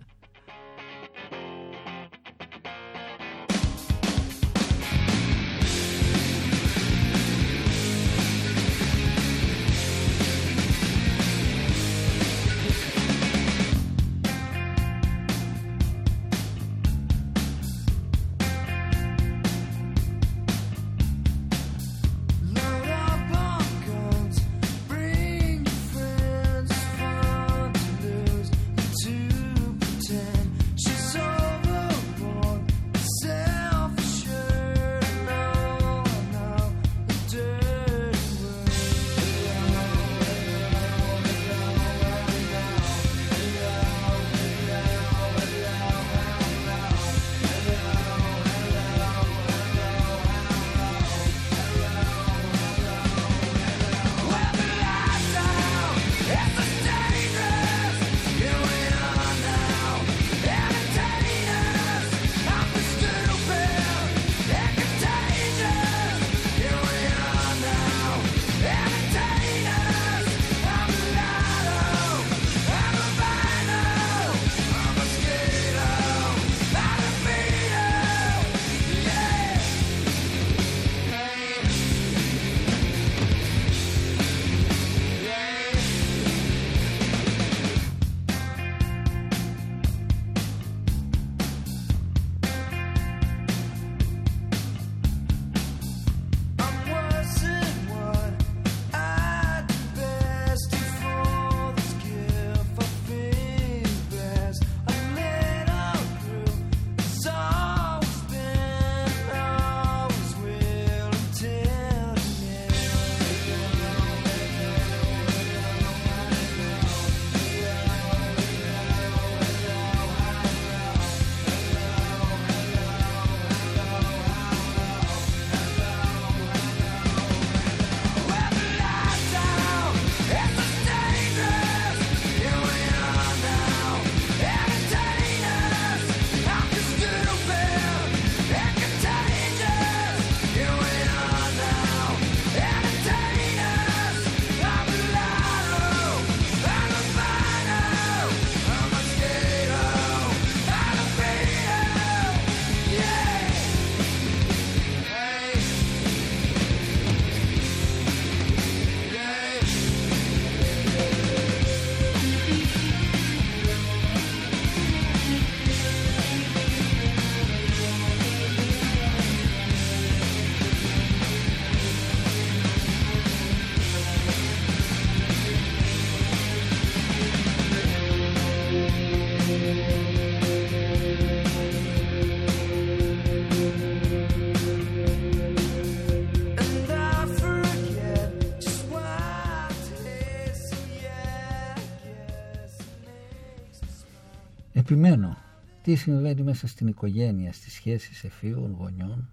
[195.87, 199.29] Τι συμβαίνει μέσα στην οικογένεια, στις σχέσεις εφήβων, γονιών,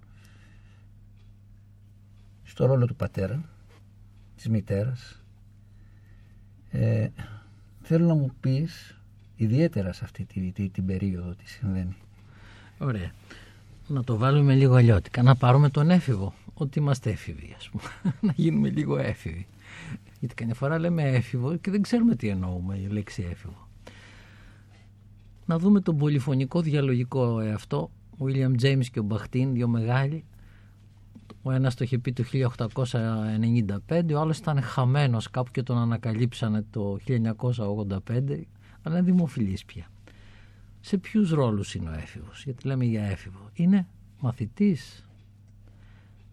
[2.43, 3.43] στο ρόλο του πατέρα,
[4.35, 5.23] της μητέρας.
[6.71, 7.09] Ε,
[7.81, 8.99] θέλω να μου πεις
[9.35, 11.95] ιδιαίτερα σε αυτή τη, τη- την περίοδο τι συμβαίνει.
[12.77, 13.11] Ωραία.
[13.87, 15.23] Να το βάλουμε λίγο αλλιώτικα.
[15.23, 16.33] Να πάρουμε τον έφηβο.
[16.53, 17.83] Ότι είμαστε έφηβοι, ας πούμε.
[18.27, 19.47] να γίνουμε λίγο έφηβοι.
[20.19, 23.62] Γιατί καμιά φορά λέμε έφηβο και δεν ξέρουμε τι εννοούμε η λέξη έφηβο.
[25.45, 27.91] Να δούμε τον πολυφωνικό διαλογικό εαυτό.
[28.17, 30.25] Ο William James και ο Μπαχτίν, δύο μεγάλοι.
[31.41, 36.65] Ο ένας το είχε πει το 1895, ο άλλος ήταν χαμένος κάπου και τον ανακαλύψανε
[36.69, 38.47] το 1985,
[38.81, 39.87] αλλά είναι δημοφιλής πια
[40.85, 43.49] σε ποιους ρόλους είναι ο έφηβος, γιατί λέμε για έφηβο.
[43.53, 43.87] Είναι
[44.19, 45.05] μαθητής,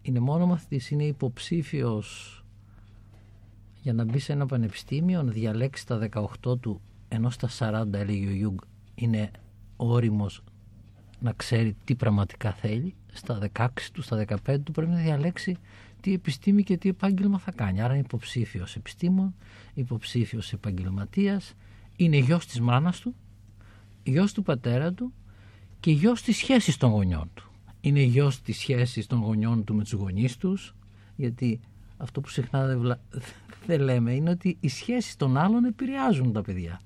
[0.01, 2.43] είναι μόνο μαθητής, είναι υποψήφιος
[3.81, 8.27] για να μπει σε ένα πανεπιστήμιο, να διαλέξει τα 18 του, ενώ στα 40 έλεγε
[8.27, 8.57] ο Ιούγκ,
[8.95, 9.31] είναι
[9.75, 10.43] όριμος
[11.19, 15.57] να ξέρει τι πραγματικά θέλει, στα 16 του, στα 15 του πρέπει να διαλέξει
[16.01, 17.81] τι επιστήμη και τι επάγγελμα θα κάνει.
[17.81, 19.35] Άρα είναι υποψήφιος επιστήμων,
[19.73, 21.53] υποψήφιος επαγγελματίας,
[21.95, 23.15] είναι γιος της μάνας του,
[24.03, 25.13] γιος του πατέρα του
[25.79, 27.51] και γιος της σχέσης των γονιών του.
[27.81, 30.75] Είναι γιος της σχέσης των γονιών του με τους γονείς τους,
[31.15, 31.59] γιατί
[31.97, 32.99] αυτό που συχνά δεν, βλα-
[33.67, 36.81] δεν λέμε είναι ότι οι σχέσεις των άλλων επηρεάζουν τα παιδιά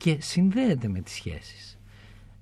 [0.00, 1.78] και συνδέεται με τις σχέσεις.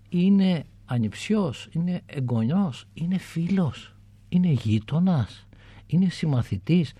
[0.09, 3.95] Είναι ανιψιός, είναι εγγονιός, είναι φίλος,
[4.29, 5.47] είναι γείτονας,
[5.87, 6.93] είναι συμμαθητής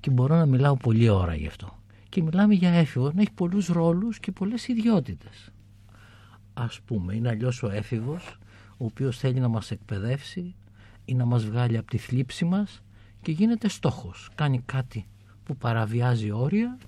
[0.00, 1.78] και μπορώ να μιλάω πολλή ώρα γι' αυτό.
[2.08, 5.52] Και μιλάμε για έφηβο να έχει πολλούς ρόλους και πολλές ιδιότητες
[6.54, 8.38] ας πούμε είναι αλλιώς ο έφηβος
[8.76, 10.54] ο οποίος θέλει να μας εκπαιδεύσει
[11.04, 12.82] ή να μας βγάλει από τη θλίψη μας
[13.22, 15.06] και γίνεται στόχος κάνει κάτι
[15.44, 16.78] που παραβιάζει όρια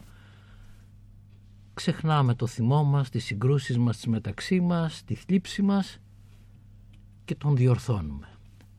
[1.77, 5.99] ξεχνάμε το θυμό μας τις συγκρούσεις μας τις μεταξύ μας τη θλίψη μας
[7.25, 8.29] και τον διορθώνουμε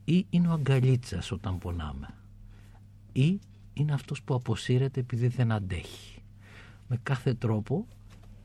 [0.05, 2.07] ή είναι ο αγκαλίτσας όταν πονάμε
[3.11, 3.39] ή
[3.73, 6.21] είναι αυτός που αποσύρεται επειδή δεν αντέχει
[6.87, 7.87] με κάθε τρόπο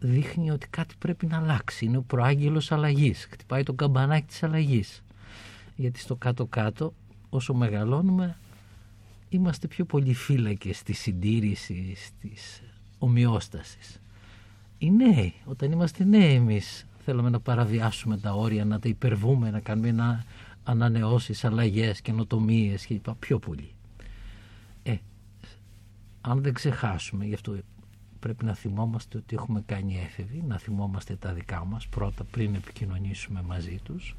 [0.03, 1.85] δείχνει ότι κάτι πρέπει να αλλάξει.
[1.85, 3.29] Είναι ο προάγγελος αλλαγής.
[3.31, 5.03] Χτυπάει το καμπανάκι της αλλαγής.
[5.77, 6.95] Γιατί στο κάτω-κάτω,
[7.31, 8.37] όσο μεγαλώνουμε,
[9.29, 12.63] είμαστε πιο πολύ φύλακες στη συντήρησης, της
[12.99, 14.02] ομοιόστασης.
[14.83, 19.61] Οι νέοι, όταν είμαστε νέοι εμείς, θέλουμε να παραβιάσουμε τα όρια, να τα υπερβούμε, να
[19.61, 20.25] κάνουμε ένα
[20.65, 23.75] ανανεώσεις, αλλαγές, καινοτομίες και λοιπά, πιο πολύ.
[24.83, 24.97] Ε,
[26.21, 27.57] αν δεν ξεχάσουμε, γι' αυτό
[28.21, 33.43] πρέπει να θυμόμαστε ότι έχουμε κάνει έφηβοι, να θυμόμαστε τα δικά μας πρώτα πριν επικοινωνήσουμε
[33.43, 34.17] μαζί τους.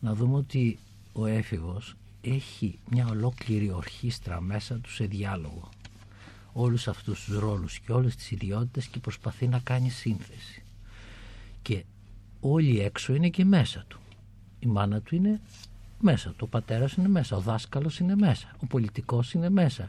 [0.00, 0.78] Να δούμε ότι
[1.12, 5.68] ο έφηβος έχει μια ολόκληρη ορχήστρα μέσα του σε διάλογο.
[6.52, 10.62] Όλους αυτούς τους ρόλους και όλες τις ιδιότητες και προσπαθεί να κάνει σύνθεση.
[11.62, 11.84] Και
[12.40, 14.00] όλοι έξω είναι και μέσα του.
[14.58, 15.40] Η μάνα του είναι
[16.00, 19.88] μέσα του, ο πατέρας είναι μέσα, ο δάσκαλος είναι μέσα, ο πολιτικός είναι μέσα,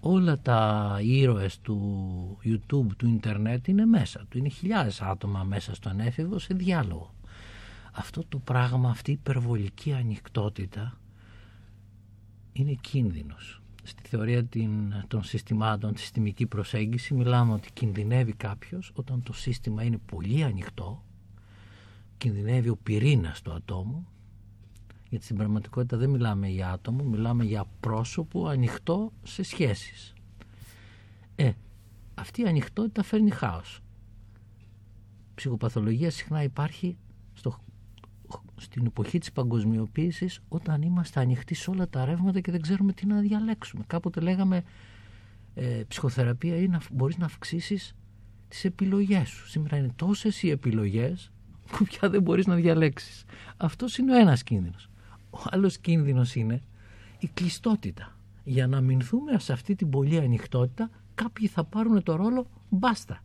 [0.00, 4.38] όλα τα ήρωες του YouTube, του ίντερνετ είναι μέσα του.
[4.38, 7.14] Είναι χιλιάδες άτομα μέσα στον έφηβο σε διάλογο.
[7.92, 10.98] Αυτό το πράγμα, αυτή η υπερβολική ανοιχτότητα
[12.52, 13.60] είναι κίνδυνος.
[13.86, 19.82] Στη θεωρία την- των συστημάτων, τη συστημική προσέγγιση, μιλάμε ότι κινδυνεύει κάποιος όταν το σύστημα
[19.82, 21.04] είναι πολύ ανοιχτό,
[22.18, 24.06] κινδυνεύει ο πυρήνας του ατόμου,
[25.08, 30.12] γιατί στην πραγματικότητα δεν μιλάμε για άτομο, μιλάμε για πρόσωπο ανοιχτό σε σχέσεις.
[31.36, 31.52] Ε,
[32.14, 33.80] αυτή η ανοιχτότητα φέρνει χάος.
[35.34, 37.05] Ψυχοπαθολογία συχνά υπάρχει στο,
[38.56, 43.06] στην εποχή της παγκοσμιοποίησης όταν είμαστε ανοιχτοί σε όλα τα ρεύματα και δεν ξέρουμε τι
[43.06, 43.84] να διαλέξουμε.
[43.86, 44.62] Κάποτε λέγαμε
[45.54, 47.94] ε, ψυχοθεραπεία είναι να μπορείς να αυξήσεις
[48.48, 49.48] τις επιλογές σου.
[49.48, 51.32] Σήμερα είναι τόσες οι επιλογές
[51.70, 53.24] που πια δεν μπορείς να διαλέξεις.
[53.56, 54.90] Αυτός είναι ο ένας κίνδυνος.
[55.30, 56.62] Ο άλλος κίνδυνος είναι
[57.18, 58.16] η κλειστότητα.
[58.44, 63.20] Για να αμυνθούμε σε αυτή την πολύ ανοιχτότητα κάποιοι θα πάρουν το ρόλο μπάστα.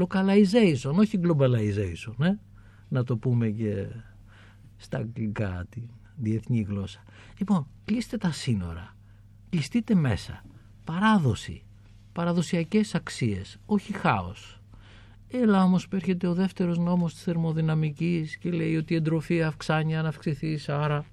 [0.00, 2.24] Localization, όχι globalization.
[2.24, 2.32] Ε;
[2.88, 3.86] Να το πούμε και
[4.78, 5.82] στα αγγλικά τη
[6.16, 7.02] διεθνή γλώσσα.
[7.38, 8.96] Λοιπόν, κλείστε τα σύνορα.
[9.50, 10.42] Κλειστείτε μέσα.
[10.84, 11.62] Παράδοση.
[12.12, 13.58] Παραδοσιακές αξίες.
[13.66, 14.60] Όχι χάος.
[15.30, 19.96] Έλα όμως που έρχεται ο δεύτερος νόμος της θερμοδυναμικής και λέει ότι η εντροφή αυξάνει
[19.96, 21.04] αν αυξηθείς, άρα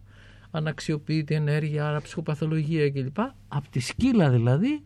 [0.51, 3.19] αναξιοποιείται ενέργεια, άρα ψυχοπαθολογία κλπ.
[3.47, 4.83] Από τη σκύλα δηλαδή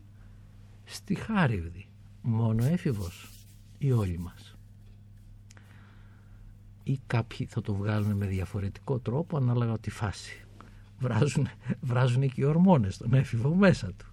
[0.84, 1.88] στη χάριβδη.
[2.22, 3.30] Μόνο έφηβος
[3.78, 4.58] ή όλοι μας.
[6.90, 10.44] Ή κάποιοι θα το βγάλουν με διαφορετικό τρόπο ανάλογα τη φάση.
[10.98, 11.48] Βράζουν,
[11.80, 14.06] βράζουν και οι ορμόνες τον έφηβο μέσα του.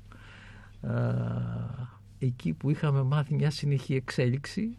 [0.87, 0.95] Α,
[2.19, 4.77] εκεί που είχαμε μάθει μια συνεχή εξέλιξη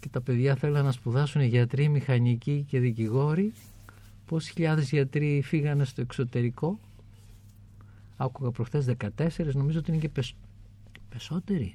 [0.00, 3.52] και τα παιδιά θέλουν να σπουδάσουν γιατροί, μηχανικοί και δικηγόροι.
[4.26, 6.78] Πόσοι χιλιάδες γιατροί φύγανε στο εξωτερικό.
[8.16, 10.34] Άκουγα προχθές 14, νομίζω ότι είναι και πεσ...
[11.08, 11.74] περισσότεροι.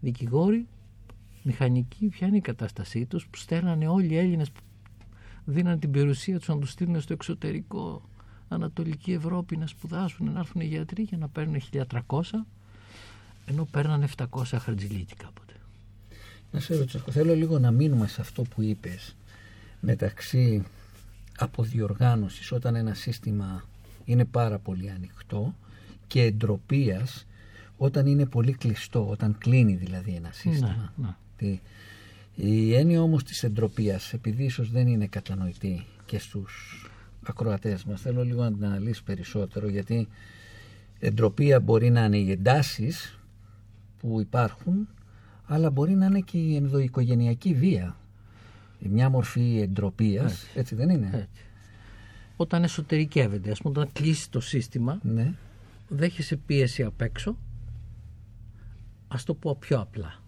[0.00, 0.66] Δικηγόροι,
[1.42, 4.60] μηχανικοί, ποια είναι η κατάστασή τους, που στέλνανε όλοι οι Έλληνες που
[5.44, 8.02] δίναν την περιουσία τους να τους στείλουν στο εξωτερικό
[8.48, 12.20] Ανατολική Ευρώπη να σπουδάσουν, να έρθουν οι γιατροί για να παίρνουν 1300
[13.46, 15.52] ενώ παίρνανε 700 χαρτζηλίκι κάποτε.
[16.50, 19.16] Να σε ρωτήσω, θέλω λίγο να μείνουμε σε αυτό που είπες
[19.80, 20.64] μεταξύ
[21.38, 23.64] αποδιοργάνωσης όταν ένα σύστημα
[24.04, 25.54] είναι πάρα πολύ ανοιχτό
[26.06, 27.26] και εντροπίας
[27.76, 30.92] όταν είναι πολύ κλειστό, όταν κλείνει δηλαδή ένα σύστημα.
[30.96, 31.14] Ναι, ναι.
[31.38, 31.60] Τι-
[32.34, 36.84] Η έννοια όμως της εντροπίας, επειδή ίσως δεν είναι κατανοητή και στους
[37.26, 40.08] ακροατές μας, θέλω λίγο να την αναλύσεις περισσότερο, γιατί
[40.98, 43.18] εντροπία μπορεί να είναι οι εντάσεις
[43.98, 44.88] που υπάρχουν,
[45.44, 47.96] αλλά μπορεί να είναι και η ενδοοικογενειακή βία.
[48.78, 51.42] Η Μια μορφή εντροπίας, έτσι, δεν είναι; Έτσι.
[52.36, 55.32] Όταν εσωτερικεύεται, ας πούμε, όταν κλείσει το σύστημα, Ναι.
[55.88, 57.36] δέχεσαι πίεση απ' έξω,
[59.08, 60.22] ας το πω πιο απλά.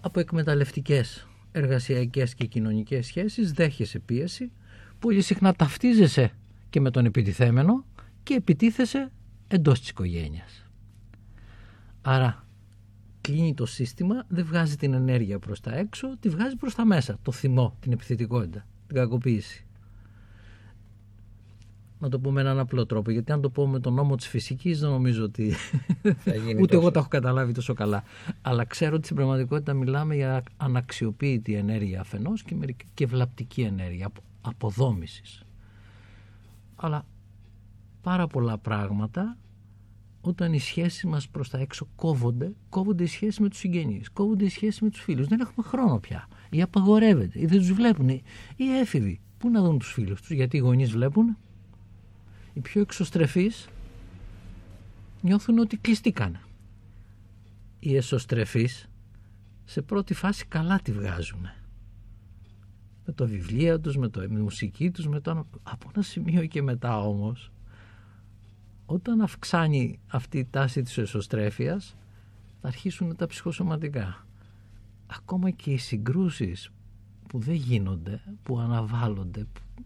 [0.00, 4.52] Από εκμεταλλευτικές εργασιακές και κοινωνικές σχέσεις δέχεσαι πίεση,
[4.98, 6.32] πολύ συχνά ταυτίζεσαι
[6.70, 7.84] και με τον επιτιθέμενο
[8.22, 9.12] και επιτίθεσαι
[9.48, 10.66] εντός της οικογένειας.
[12.02, 12.46] Άρα
[13.20, 17.18] κλείνει το σύστημα, δεν βγάζει την ενέργεια προς τα έξω, τη βγάζει προς τα μέσα,
[17.22, 19.67] το θυμό, την επιθετικότητα, την κακοποίηση.
[22.00, 24.26] Να το πω με έναν απλό τρόπο, γιατί αν το πω με τον νόμο της
[24.28, 25.50] φυσικής δεν νομίζω ότι
[26.24, 26.80] Θα γίνει ούτε τόσο.
[26.80, 28.02] εγώ τα έχω καταλάβει τόσο καλά.
[28.42, 34.06] Αλλά ξέρω ότι στην πραγματικότητα μιλάμε για αναξιοποίητη ενέργεια αφενός και, μερικ- και βλαπτική ενέργεια,
[34.06, 35.42] απο- αποδόμησης.
[36.76, 37.06] Αλλά
[38.02, 39.36] πάρα πολλά πράγματα
[40.20, 44.44] όταν οι σχέσεις μας προς τα έξω κόβονται, κόβονται οι σχέσεις με τους συγγενείς, κόβονται
[44.44, 45.26] οι σχέσεις με τους φίλους.
[45.26, 46.28] Δεν έχουμε χρόνο πια.
[46.50, 48.08] Ή απαγορεύεται, ή δεν τους βλέπουν.
[48.08, 48.22] Ή
[48.56, 49.20] οι έφηβοι.
[49.38, 51.36] Πού να δουν τους φίλους τους, γιατί οι γονείς βλέπουν;
[52.58, 53.68] Οι πιο εξωστρεφείς
[55.20, 56.40] νιώθουν ότι κλειστήκανε.
[57.78, 58.88] Οι εσωστρεφείς
[59.64, 61.40] σε πρώτη φάση καλά τη βγάζουν.
[63.04, 65.46] Με το βιβλία τους, με το με τη μουσική τους, με το...
[65.62, 67.52] από ένα σημείο και μετά όμως
[68.86, 71.96] όταν αυξάνει αυτή η τάση της εσωστρέφειας
[72.60, 74.26] θα αρχίσουν τα ψυχοσωματικά.
[75.06, 76.70] Ακόμα και οι συγκρούσεις
[77.28, 79.84] που δεν γίνονται, που αναβάλλονται, που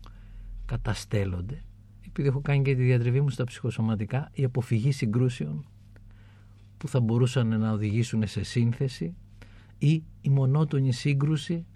[0.66, 1.62] καταστέλλονται
[2.12, 5.64] επειδή έχω κάνει και τη διατριβή μου στα ψυχοσωματικά η αποφυγή συγκρούσεων
[6.78, 9.14] που θα μπορούσαν να οδηγήσουν σε σύνθεση
[9.78, 11.66] ή η μονότονη σύγκρουση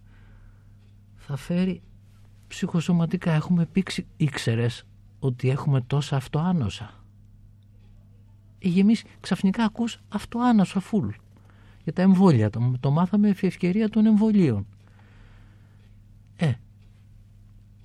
[1.16, 1.82] θα φέρει
[2.49, 3.32] ψυχοσωματικά.
[3.32, 4.87] Έχουμε πει ξε- ήξερες
[5.18, 7.05] ότι έχουμε τόσα αυτοάνοσα.
[8.59, 11.09] Ή εμείς ξαφνικά ακούς αυτοάνοσα φουλ.
[11.82, 12.51] Για τα εμβόλια.
[12.51, 14.66] Το, το μάθαμε επί ευκαιρία των εμβολίων.
[16.37, 16.53] Ε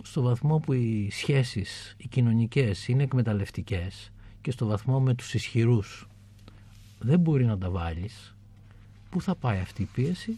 [0.04, 6.08] στο βαθμό που οι σχέσεις οι κοινωνικές είναι εκμεταλλευτικές και στο βαθμό με τους ισχυρούς
[6.99, 8.36] δεν μπορεί να τα βάλεις
[9.10, 10.38] πού θα πάει αυτή η πίεση;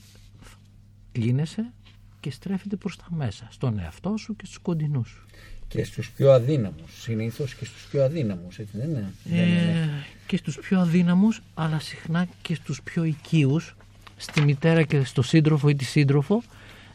[1.11, 1.71] Κλείνεσαι
[2.19, 5.25] και στρέφεται προς τα μέσα στον εαυτό σου και στους κοντινούς σου
[5.67, 9.71] Και στους πιο αδύναμους, συνήθως και στους πιο αδύναμους, έτσι δεν είναι; Δεν είναι.
[9.71, 9.87] ε,
[10.27, 13.75] και στους πιο αδύναμους αλλά συχνά και στους πιο οικείους
[14.17, 16.43] στη μητέρα και στο σύντροφο ή τη σύντροφο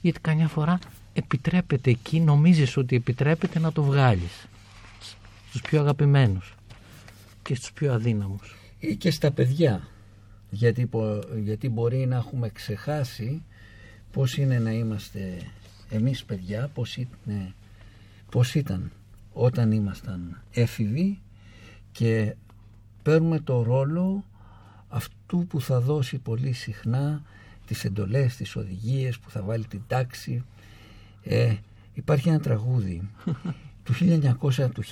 [0.00, 0.78] γιατί καμιά φορά
[1.18, 4.46] επιτρέπεται εκεί νομίζεις ότι επιτρέπεται να το βγάλεις
[5.48, 6.54] στους πιο αγαπημένους
[7.42, 9.88] και στους πιο αδύναμους Ή και στα παιδιά.
[10.50, 13.42] Γιατί, πο- γιατί μπορεί να έχουμε ξεχάσει
[14.12, 15.38] πώς είναι να είμαστε
[15.90, 17.54] εμείς παιδιά, πώς, είναι,
[18.30, 18.90] πώς ήταν
[19.32, 21.18] όταν ήμασταν έφηβοι
[21.92, 22.34] και
[23.02, 24.24] παίρνουμε το ρόλο
[24.88, 27.22] αυτού που θα δώσει πολύ συχνά
[27.66, 30.44] τις εντολές, τις οδηγίες, που θα βάλει την τάξη.
[31.22, 31.54] Ε,
[31.94, 33.08] υπάρχει ένα τραγούδι
[33.84, 33.92] του,
[34.40, 34.82] 1900, του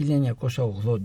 [0.44, 0.98] 1980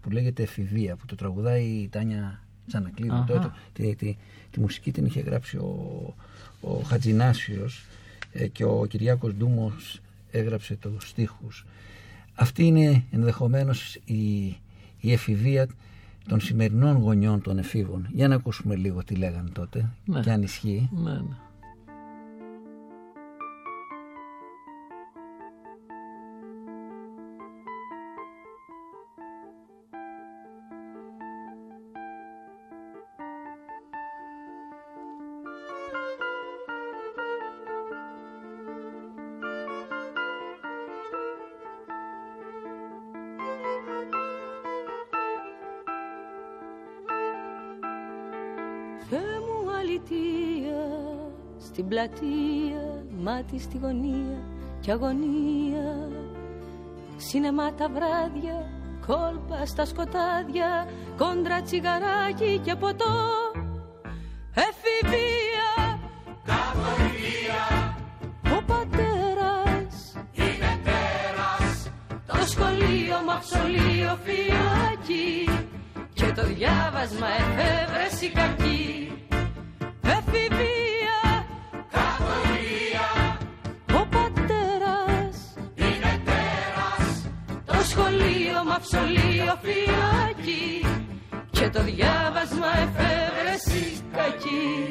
[0.00, 3.14] που λέγεται Εφηβεία που το τραγουδάει η Τάνια Τσανακλείδου.
[3.14, 3.24] Αχα.
[3.26, 4.16] Τότε, τη, τη,
[4.50, 6.14] τη μουσική την είχε γράψει ο,
[6.60, 7.84] ο Χατζινάσιος
[8.32, 11.66] ε, και ο Κυριάκος Ντούμος έγραψε τους στίχους.
[12.34, 14.46] Αυτή είναι ενδεχομένως η,
[15.00, 15.66] η εφηβεία
[16.28, 18.08] των σημερινών γονιών των εφήβων.
[18.12, 20.20] Για να ακούσουμε λίγο τι λέγανε τότε Ναι.
[20.20, 20.88] και αν ισχύει.
[20.92, 21.36] ναι, ναι.
[53.46, 54.38] Πλατεία, μάτι στη γωνία
[54.80, 56.08] και αγωνία.
[57.16, 58.70] Σινεμά τα βράδια,
[59.06, 60.86] κόλπα στα σκοτάδια,
[61.16, 63.14] κόντρα τσιγαράκι και ποτό.
[64.54, 65.98] Εφηβεία,
[68.56, 71.90] ο πατέρας Είναι τέρας
[72.26, 75.48] το σχολείο, μαυσολείο, φυλάκι
[76.14, 78.65] και το διάβασμα εφεύρεση κακή.
[88.66, 90.84] Μαυσολείο, φυλάκι
[91.50, 94.90] και το διάβασμα εφεύρεση κακή.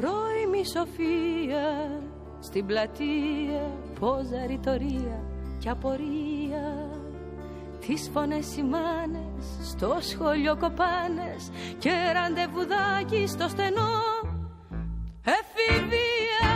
[0.00, 2.00] Πρώιμη Σοφία
[2.40, 3.70] στην πλατεία
[4.00, 5.24] πόζα ρητορία
[5.58, 6.87] και απορία
[7.88, 11.42] τις φωνές οι μάνες στο σχολείο κοπάνες
[11.78, 13.94] και ραντεβουδάκι στο στενό.
[15.38, 16.52] Εφηβεία.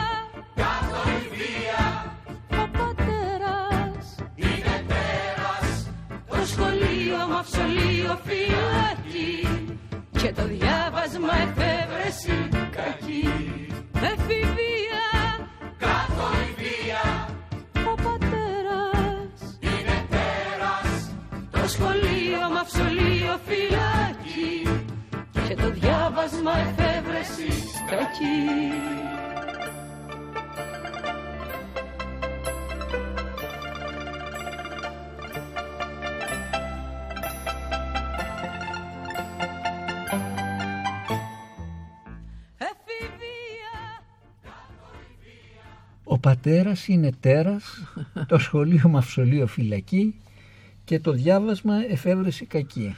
[0.55, 1.85] Καθοριβία
[2.51, 4.05] ο πατέρας
[4.35, 5.91] Είναι τέρας.
[6.29, 9.35] το σχολείο μαυσολείο φυλάκι
[10.11, 13.29] και το διάβασμα εφεύρεση κακή.
[13.95, 14.82] Εφηβεία
[22.63, 24.81] μαυσολείο φυλάκι
[25.49, 27.53] και το διάβασμα εφεύρεση
[27.91, 28.73] κακή
[42.59, 44.03] Εφηβεία.
[46.05, 47.83] Ο πατέρας είναι τέρας,
[48.27, 50.15] το σχολείο μαυσολείο φυλακή
[50.85, 52.97] και το διάβασμα εφεύρεση κακή.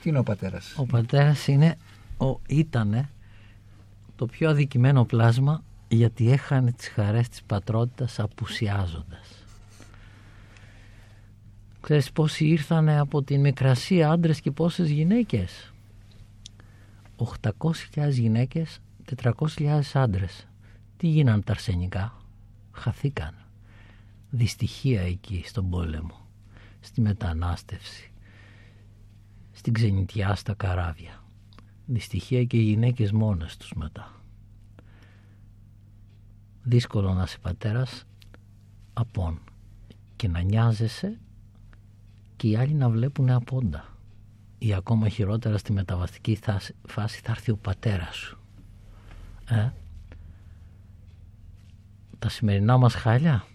[0.00, 1.76] Τι είναι ο πατέρας; Ο πατέρας είναι,
[2.18, 3.08] ο, ήτανε
[4.16, 9.44] το πιο αδικημένο πλάσμα γιατί έχανε τις χαρές της πατρότητας απουσιάζοντας.
[11.80, 15.72] Ξέρεις πόσοι ήρθανε από την Μικρασία άντρες και πόσες γυναίκες;
[17.16, 20.46] 800.000 γυναίκες, 400.000 άντρες.
[20.96, 22.16] Τι γίνανε τα αρσενικά;
[22.72, 23.34] Χαθήκαν.
[24.30, 26.23] Δυστυχία εκεί στον πόλεμο.
[26.84, 28.12] Στη μετανάστευση.
[29.52, 31.24] Στην ξενιτιά στα καράβια.
[31.86, 34.20] Δυστυχία και οι γυναίκες μόνες τους μετά.
[36.62, 38.04] Δύσκολο να είσαι πατέρας
[38.92, 39.40] απόν
[40.16, 41.20] και να νοιάζεσαι
[42.36, 43.96] και οι άλλοι να βλέπουν απόντα.
[44.58, 48.38] Ή ακόμα χειρότερα στη μεταβαστική θάση- φάση θα έρθει ο πατέρας σου.
[49.48, 49.70] Ε;
[52.18, 53.46] Τα σημερινά μας χάλια.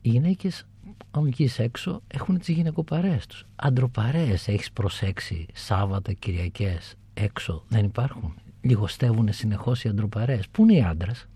[0.00, 0.66] Οι γυναίκες
[1.10, 3.44] αν βγεις έξω έχουν τις γυναικοπαρέες τους.
[3.56, 8.34] Αντροπαρέες έχεις προσέξει Σάββατα, Κυριακές έξω δεν υπάρχουν.
[8.60, 10.48] Λιγοστεύουν συνεχώς οι αντροπαρέες.
[10.48, 11.28] Πού είναι οι άντρες;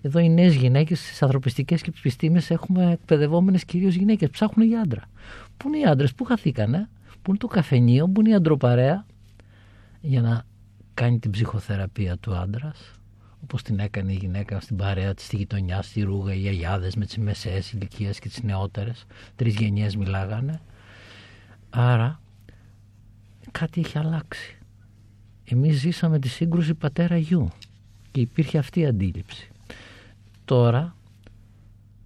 [0.00, 4.30] Εδώ οι νέες γυναίκες στις ανθρωπιστικές και επιστήμες έχουμε εκπαιδευόμενες κυρίως γυναίκες.
[4.30, 5.02] Ψάχνουν για άντρα.
[5.56, 6.88] Πού είναι οι άντρες, πού χαθήκανε,
[7.22, 9.06] πού είναι το καφενείο, πού είναι η αντροπαρέα;
[10.00, 10.42] Για να
[10.94, 12.99] κάνει την ψυχοθεραπεία του άντρας.
[13.42, 17.06] Όπως την έκανε η γυναίκα στην παρέα της στη γειτονιά, στη Ρούγα, οι αγιάδε με
[17.06, 19.06] τις μεσαίες ηλικίες και τις νεότερες.
[19.36, 20.60] Τρεις γενιές μιλάγανε.
[21.70, 22.20] Άρα
[23.50, 24.58] κάτι έχει αλλάξει.
[25.44, 27.48] Εμείς ζήσαμε τη σύγκρουση πατέρα-γιου
[28.10, 29.50] και υπήρχε αυτή η αντίληψη.
[30.44, 30.96] Τώρα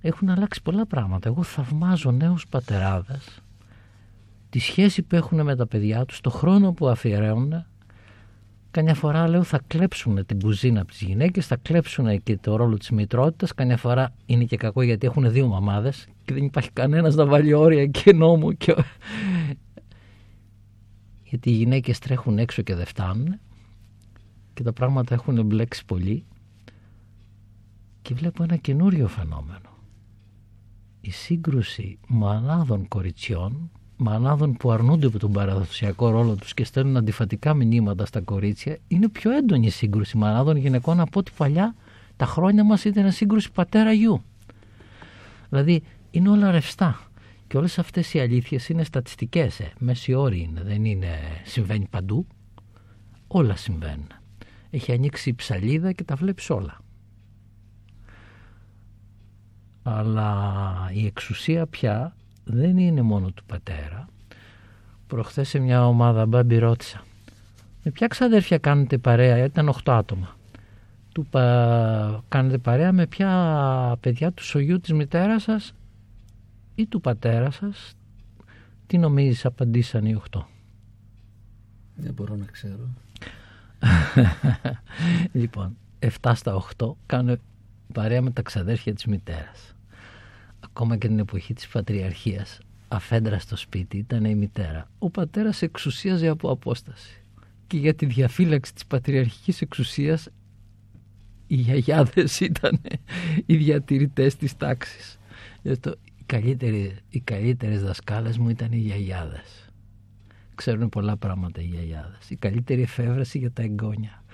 [0.00, 1.28] έχουν αλλάξει πολλά πράγματα.
[1.28, 3.42] Εγώ θαυμάζω νέους πατεράδες
[4.54, 7.64] τη σχέση που έχουν με τα παιδιά τους, το χρόνο που αφιερώνουν.
[8.74, 12.76] Καμιά φορά λέω θα κλέψουν την κουζίνα από τις γυναίκες, θα κλέψουν και το ρόλο
[12.76, 13.54] της μητρότητας.
[13.54, 17.52] Καμιά φορά είναι και κακό γιατί έχουν δύο μαμάδες και δεν υπάρχει κανένας να βάλει
[17.52, 18.52] όρια και νόμου.
[18.52, 18.74] Και...
[21.22, 23.38] γιατί οι γυναίκες τρέχουν έξω και δεν φτάνουν
[24.54, 26.24] και τα πράγματα έχουν μπλέξει πολύ
[28.02, 29.68] και βλέπω ένα καινούριο φαινόμενο.
[31.00, 37.54] Η σύγκρουση μανάδων κοριτσιών, μανάδων που αρνούνται από τον παραδοσιακό ρόλο τους και στέλνουν αντιφατικά
[37.54, 41.74] μηνύματα στα κορίτσια, είναι πιο έντονη η σύγκρουση μανάδων γυναικών από ό,τι παλιά
[42.16, 44.22] τα χρόνια μας ήταν σύγκρουση πατέρα-γιου.
[45.48, 47.00] Δηλαδή είναι όλα ρευστά.
[47.46, 49.72] Και όλες αυτές οι αλήθειες είναι στατιστικές, ε.
[49.78, 52.26] μέση όρη είναι, δεν είναι, συμβαίνει παντού.
[53.26, 54.06] Όλα συμβαίνουν.
[54.70, 56.80] Έχει ανοίξει η ψαλίδα και τα βλέπεις όλα.
[59.82, 64.08] Αλλά η εξουσία πια δεν είναι μόνο του πατέρα.
[65.06, 67.04] Προχθές σε μια ομάδα μπάμπη ρώτησα.
[67.82, 70.36] Με ποια ξαδέρφια κάνετε παρέα, ήταν 8 άτομα.
[71.12, 75.74] του είπα, κάνετε παρέα με ποια παιδιά του σογιού της μητέρας σας
[76.74, 77.96] ή του πατέρα σας;
[78.86, 80.46] Τι νομίζεις απαντήσαν οι οχτώ.
[81.94, 82.88] Δεν μπορώ να ξέρω.
[85.32, 87.36] λοιπόν, 7 στα 8 κάνω
[87.92, 89.73] παρέα με τα ξαδέρφια της μητέρας.
[90.64, 92.58] Ακόμα και την εποχή της πατριαρχίας,
[92.88, 94.88] αφέντρα στο σπίτι ήταν η μητέρα.
[94.98, 97.22] Ο πατέρας εξουσίαζε από απόσταση.
[97.66, 100.28] Και για τη διαφύλαξη της πατριαρχικής εξουσίας
[101.46, 102.80] οι γιαγιάδες ήταν
[103.46, 105.18] οι διατηρητές της τάξης.
[105.62, 109.68] Γι' αυτό οι, καλύτεροι, οι καλύτερες δασκάλες μου ήταν οι γιαγιάδες.
[110.54, 112.30] Ξέρουν πολλά πράγματα οι γιαγιάδες.
[112.30, 114.24] Η καλύτερη εφεύρεση για τα εγγόνια.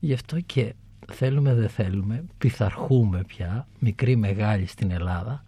[0.00, 0.74] Γι' αυτό και
[1.12, 5.44] θέλουμε δεν θέλουμε, πειθαρχούμε πια, μικρή μεγάλη στην Ελλάδα,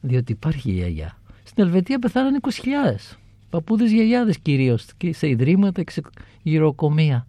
[0.00, 1.18] διότι υπάρχει η γιαγιά.
[1.42, 3.16] Στην Ελβετία πεθάναν 20.000.
[3.50, 6.02] Παππούδες γιαγιάδες κυρίως και σε ιδρύματα και σε
[6.42, 7.26] γυροκομεία.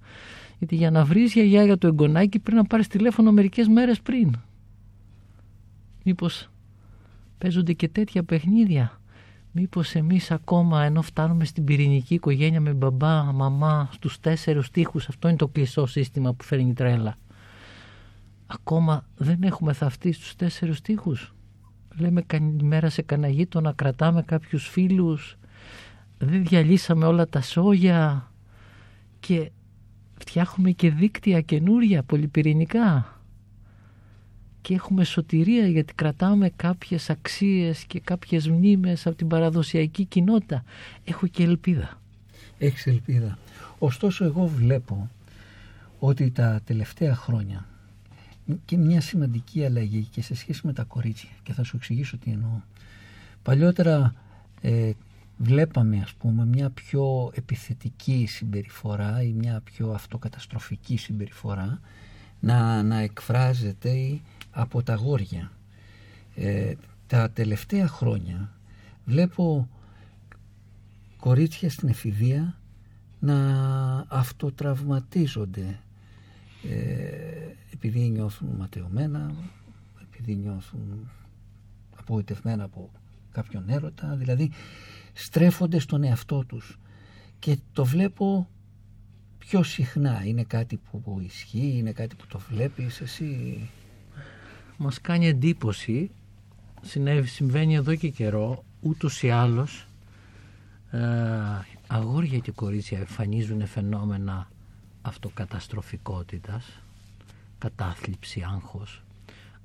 [0.58, 4.36] Γιατί για να βρεις γιαγιά για το εγγονάκι πρέπει να πάρεις τηλέφωνο μερικές μέρες πριν.
[6.04, 6.50] Μήπως
[7.38, 9.02] παίζονται και τέτοια παιχνίδια;
[9.52, 15.28] Μήπως εμείς ακόμα ενώ φτάνουμε στην πυρηνική οικογένεια με μπαμπά, μαμά, στους τέσσερους τείχους, αυτό
[15.28, 17.18] είναι το κλειστό σύστημα που φέρνει τρέλα.
[18.48, 21.34] Ακόμα δεν έχουμε θαυτεί στους τέσσερους τείχους.
[21.98, 25.38] Λέμε καλημέρα σε κανένα γείτονα, κρατάμε κάποιους φίλους,
[26.18, 28.32] δεν διαλύσαμε όλα τα σόγια
[29.20, 29.52] και
[30.18, 33.18] φτιάχνουμε και δίκτυα καινούρια πολυπυρηνικά
[34.62, 40.64] και έχουμε σωτηρία γιατί κρατάμε κάποιες αξίες και κάποιες μνήμες από την παραδοσιακή κοινότητα.
[41.06, 42.02] Έχω και ελπίδα.
[42.58, 43.38] Έχεις ελπίδα.
[43.80, 45.10] Ωστόσο εγώ βλέπω
[46.00, 47.66] ότι τα τελευταία χρόνια
[48.66, 52.32] και μια σημαντική αλλαγή και σε σχέση με τα κορίτσια και θα σου εξηγήσω τι
[52.32, 52.62] εννοώ.
[53.44, 54.14] Παλιότερα
[54.62, 54.92] ε,
[55.38, 61.80] βλέπαμε ας πούμε μια πιο επιθετική συμπεριφορά ή μια πιο αυτοκαταστροφική συμπεριφορά
[62.40, 64.20] να, να εκφράζεται
[64.52, 65.52] από τα γόρια.
[66.36, 66.74] Ε,
[67.08, 68.52] τα τελευταία χρόνια
[69.06, 69.70] βλέπω
[71.20, 72.58] κορίτσια στην εφηβεία
[73.20, 73.36] να
[74.08, 75.80] αυτοτραυματίζονται ε,
[77.74, 79.32] επειδή νιώθουν ματαιωμένα,
[80.02, 81.10] επειδή νιώθουν
[81.96, 82.92] απογοητευμένα από
[83.32, 84.52] κάποιον έρωτα, δηλαδή
[85.14, 86.78] στρέφονται στον εαυτό τους
[87.40, 88.48] και το βλέπω
[89.38, 90.22] πιο συχνά.
[90.26, 93.60] Είναι κάτι που ισχύει, είναι κάτι που το βλέπεις εσύ.
[94.78, 96.12] Μας κάνει εντύπωση,
[96.82, 99.88] συνέβη, συμβαίνει εδώ και καιρό, ούτως ή άλλως,
[100.92, 101.00] ε,
[101.88, 104.50] αγόρια και κορίτσια εμφανίζουν φαινόμενα
[105.08, 106.82] αυτοκαταστροφικότητας,
[107.58, 109.04] κατάθλιψη, άγχος.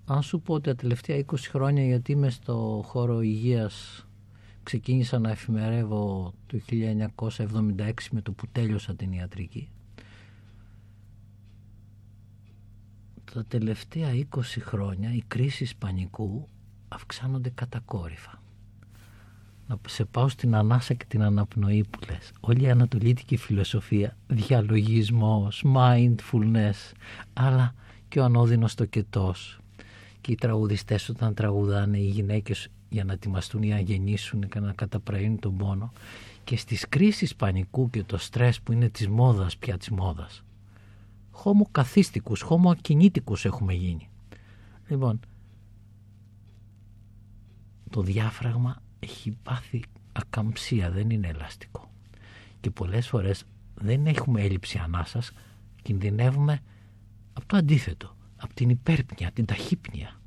[0.07, 4.07] Αν σου πω ότι τα τελευταία 20 χρόνια γιατί είμαι στο χώρο υγείας
[4.63, 9.69] ξεκίνησα να εφημερεύω το 1976 με το που τέλειωσα την ιατρική.
[13.35, 16.49] Τα τελευταία 20 χρόνια οι κρίσεις πανικού
[16.89, 18.42] αυξάνονται κατακόρυφα.
[19.73, 22.33] Να σε πάω στην ανάσα και την αναπνοή που λες.
[22.41, 26.93] Όλη η ανατολίτικη φιλοσοφία, διαλογισμός, mindfulness,
[27.33, 27.75] αλλά
[28.09, 29.59] και ο ανώδυνος τοκετός.
[30.21, 34.73] Και οι τραγουδιστές όταν τραγουδάνε, οι γυναίκες για να ετοιμαστούν ή να γεννήσουν και να
[34.73, 35.93] καταπραίνουν τον πόνο
[36.45, 40.43] και στις κρίσεις πανικού και το στρες που είναι της μόδας πια της μόδας
[41.31, 44.09] χώμο καθίστικους, χώμο ακινήτικους έχουμε γίνει
[44.89, 45.21] λοιπόν
[47.91, 49.83] το διάφραγμα έχει πάθει
[50.13, 51.91] ακαμψία δεν είναι ελαστικό
[52.61, 53.45] και πολλές φορές
[53.75, 55.33] δεν έχουμε έλλειψη ανάσας
[55.83, 56.61] κινδυνεύουμε
[57.33, 60.21] από το αντίθετο από την υπέρπνοια, την ταχύπνοια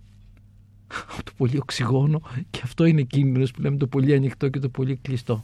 [0.87, 2.21] από το πολύ οξυγόνο
[2.51, 5.43] και αυτό είναι κίνδυνος που λέμε το πολύ ανοιχτό και το πολύ κλειστό.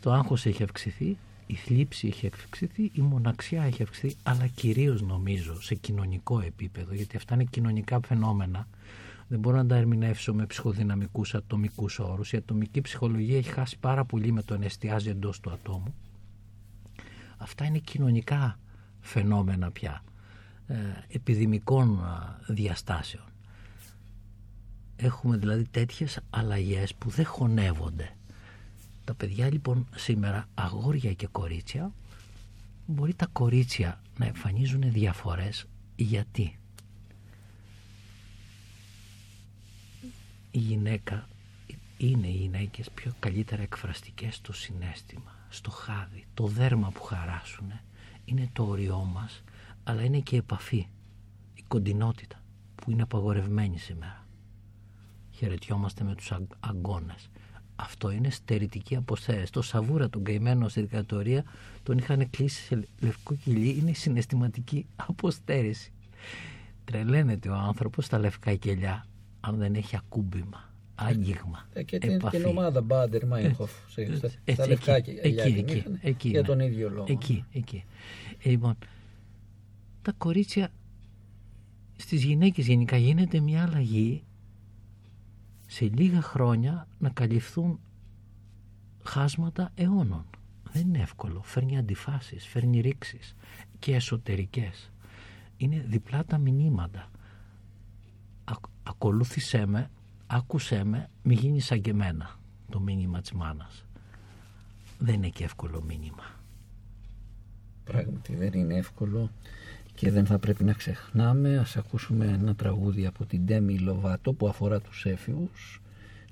[0.00, 5.62] Το άγχος έχει αυξηθεί, η θλίψη έχει αυξηθεί, η μοναξιά έχει αυξηθεί, αλλά κυρίως νομίζω
[5.62, 8.68] σε κοινωνικό επίπεδο, γιατί αυτά είναι κοινωνικά φαινόμενα,
[9.28, 12.32] δεν μπορώ να τα ερμηνεύσω με ψυχοδυναμικούς ατομικούς όρους.
[12.32, 15.94] Η ατομική ψυχολογία έχει χάσει πάρα πολύ με το να εστιάζει εντός του ατόμου.
[17.36, 18.58] Αυτά είναι κοινωνικά
[19.00, 20.04] φαινόμενα πια,
[20.66, 20.74] ε,
[21.08, 22.00] επιδημικών
[22.46, 23.24] διαστάσεων.
[24.96, 28.16] Έχουμε δηλαδή τέτοιες αλλαγές που δεν χωνεύονται.
[29.04, 31.92] Τα παιδιά λοιπόν σήμερα, αγόρια και κορίτσια,
[32.86, 35.66] μπορεί τα κορίτσια να εμφανίζουν διαφορές
[35.96, 36.58] γιατί;
[40.50, 41.28] Η γυναίκα
[41.96, 47.72] είναι οι γυναίκες πιο καλύτερα εκφραστικές στο συνέστημα, στο χάδι, το δέρμα που χαράσουν
[48.24, 49.42] είναι το όριό μας,
[49.84, 50.86] αλλά είναι και η επαφή,
[51.54, 52.42] η κοντινότητα
[52.74, 54.26] που είναι απαγορευμένη σήμερα
[55.30, 57.30] χαιρετιόμαστε με τους αγ- αγκώνες.
[57.76, 59.52] Αυτό είναι στερητική αποστέρηση.
[59.52, 61.44] Το σαβούρα τον καημένο στη δικατορία
[61.82, 63.68] τον είχαν κλείσει σε λευκό κιλί.
[63.78, 65.92] Είναι συναισθηματική αποστέρηση.
[66.84, 69.06] Τρελαίνεται ο άνθρωπος στα λευκά κελιά
[69.40, 72.36] αν δεν έχει ακούμπημα, άγγιγμα, Ε, και την, επαφή.
[72.36, 75.98] την ομάδα Μπάντερ Μάινχοφ σε- στα, Έτσι, στα λευκά εκεί, κελιά εκεί, την εκεί, είχαν,
[76.02, 76.46] εκεί, για ναι.
[76.46, 77.06] τον ίδιο λόγο.
[77.08, 77.84] Εκεί, εκεί.
[78.42, 78.76] Ε, λοιπόν,
[80.02, 80.68] τα κορίτσια
[81.96, 84.22] στις γυναίκες γενικά γίνεται μια αλλαγή
[85.66, 87.80] σε λίγα χρόνια να καλυφθούν
[89.04, 90.24] χάσματα αιώνων.
[90.72, 91.42] Δεν είναι εύκολο.
[91.42, 93.34] Φέρνει αντιφάσεις, φέρνει ρήξεις
[93.78, 94.90] και εσωτερικές.
[95.56, 97.10] Είναι διπλά τα μηνύματα.
[98.88, 99.90] Α- ακολούθησέ με,
[100.26, 102.38] άκουσέ με, μη γίνεις σαν και εμένα
[102.70, 103.84] το μήνυμα της μάνας.
[104.98, 106.24] Δεν είναι και εύκολο μήνυμα.
[107.84, 109.30] Πράγματι δεν είναι εύκολο
[109.94, 111.58] και δεν θα πρέπει να ξεχνάμε.
[111.58, 115.80] Ας ακούσουμε ένα τραγούδι από την Demi Lovato που αφορά τους έφηβους.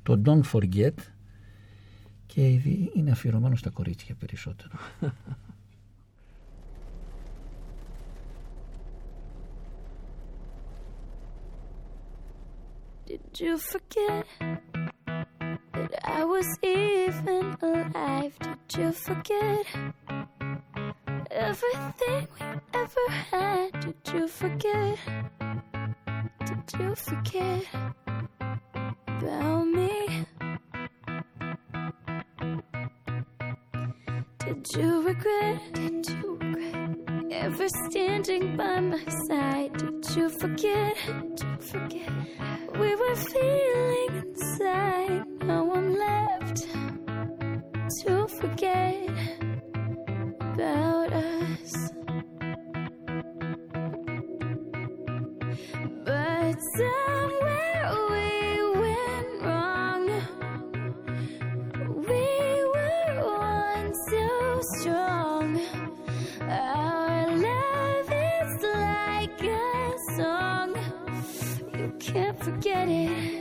[0.03, 0.95] Το Don't Forget
[2.27, 4.73] και ήδη είναι αφιερωμένο στα κορίτσια περισσότερο.
[13.37, 18.32] Did you forget that I was even alive?
[18.41, 19.66] Did you forget
[21.30, 23.80] everything we ever had?
[23.80, 24.99] Did you forget?
[26.47, 27.64] Did you forget
[29.07, 30.24] about me?
[34.39, 35.61] Did you regret?
[35.74, 36.36] Did you
[37.41, 39.72] ever standing by my side?
[39.76, 40.97] Did you forget?
[41.07, 42.12] Did you forget
[42.78, 45.24] we were feeling inside?
[45.43, 46.66] No one left
[48.01, 49.09] to forget
[50.41, 51.96] about us.
[72.67, 73.36] get it.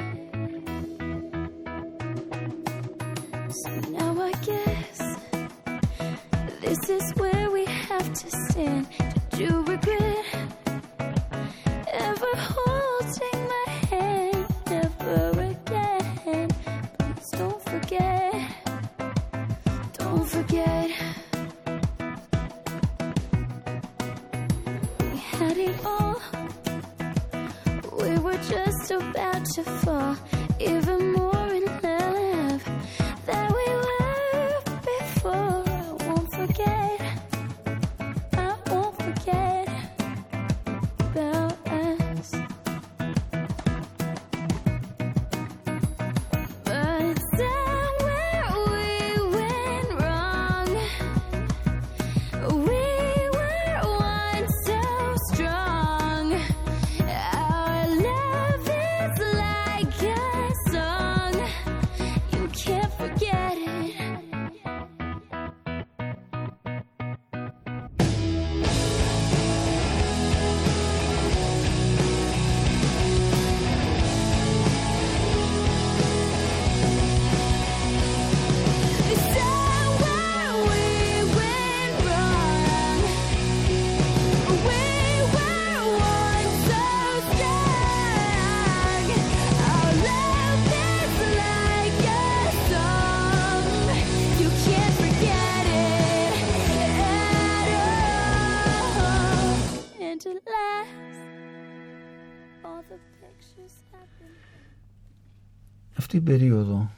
[106.15, 106.91] Την περίοδο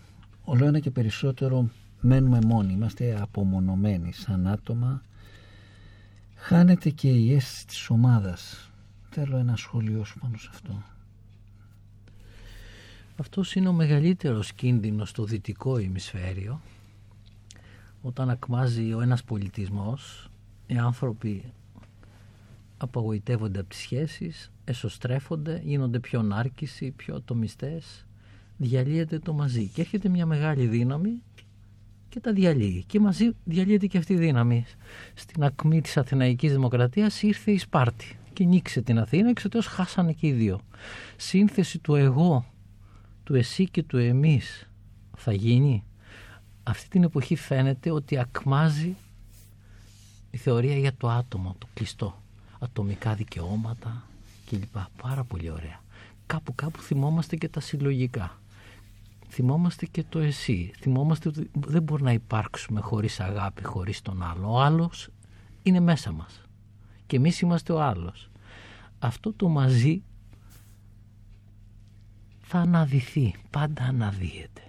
[0.43, 1.69] όλο ένα και περισσότερο
[2.01, 5.01] μένουμε μόνοι, είμαστε απομονωμένοι σαν άτομα.
[6.35, 8.71] Χάνεται και η αίσθηση της ομάδας.
[9.09, 10.83] Θέλω ένα σχόλιο σου πάνω σε αυτό.
[13.17, 16.61] Αυτός είναι ο μεγαλύτερος κίνδυνος στο δυτικό ημισφαίριο
[18.01, 20.29] όταν ακμάζει ο ένας πολιτισμός
[20.67, 21.53] οι άνθρωποι
[22.77, 28.06] απογοητεύονται από τις σχέσεις εσωστρέφονται, γίνονται πιο νάρκισοι, πιο ατομιστές
[28.57, 31.21] διαλύεται το μαζί και έρχεται μια μεγάλη δύναμη
[32.09, 34.65] και τα διαλύει και μαζί διαλύεται και αυτή η δύναμη
[35.13, 39.65] στην ακμή της Αθηναϊκής Δημοκρατίας ήρθε η Σπάρτη και νίξε την Αθήνα και στο τέλος
[39.65, 40.59] χάσανε και οι δύο
[41.15, 42.45] σύνθεση του εγώ
[43.23, 44.69] του εσύ και του εμείς
[45.17, 45.83] θα γίνει
[46.63, 48.95] αυτή την εποχή φαίνεται ότι ακμάζει
[50.31, 52.21] η θεωρία για το άτομο, το κλειστό
[52.59, 54.03] ατομικά δικαιώματα
[54.49, 54.75] κλπ.
[55.01, 55.81] Πάρα πολύ ωραία.
[56.25, 58.41] Κάπου κάπου θυμόμαστε και τα συλλογικά.
[59.37, 60.71] Θυμόμαστε και το εσύ.
[60.79, 64.51] Θυμόμαστε ότι δεν μπορεί να υπάρξουμε χωρίς αγάπη, χωρίς τον άλλο.
[64.51, 65.09] Ο άλλος
[65.63, 66.41] είναι μέσα μας.
[67.05, 68.29] Και εμείς είμαστε ο άλλος.
[68.99, 70.03] Αυτό το μαζί
[72.39, 74.61] θα αναδυθεί, πάντα αναδύεται.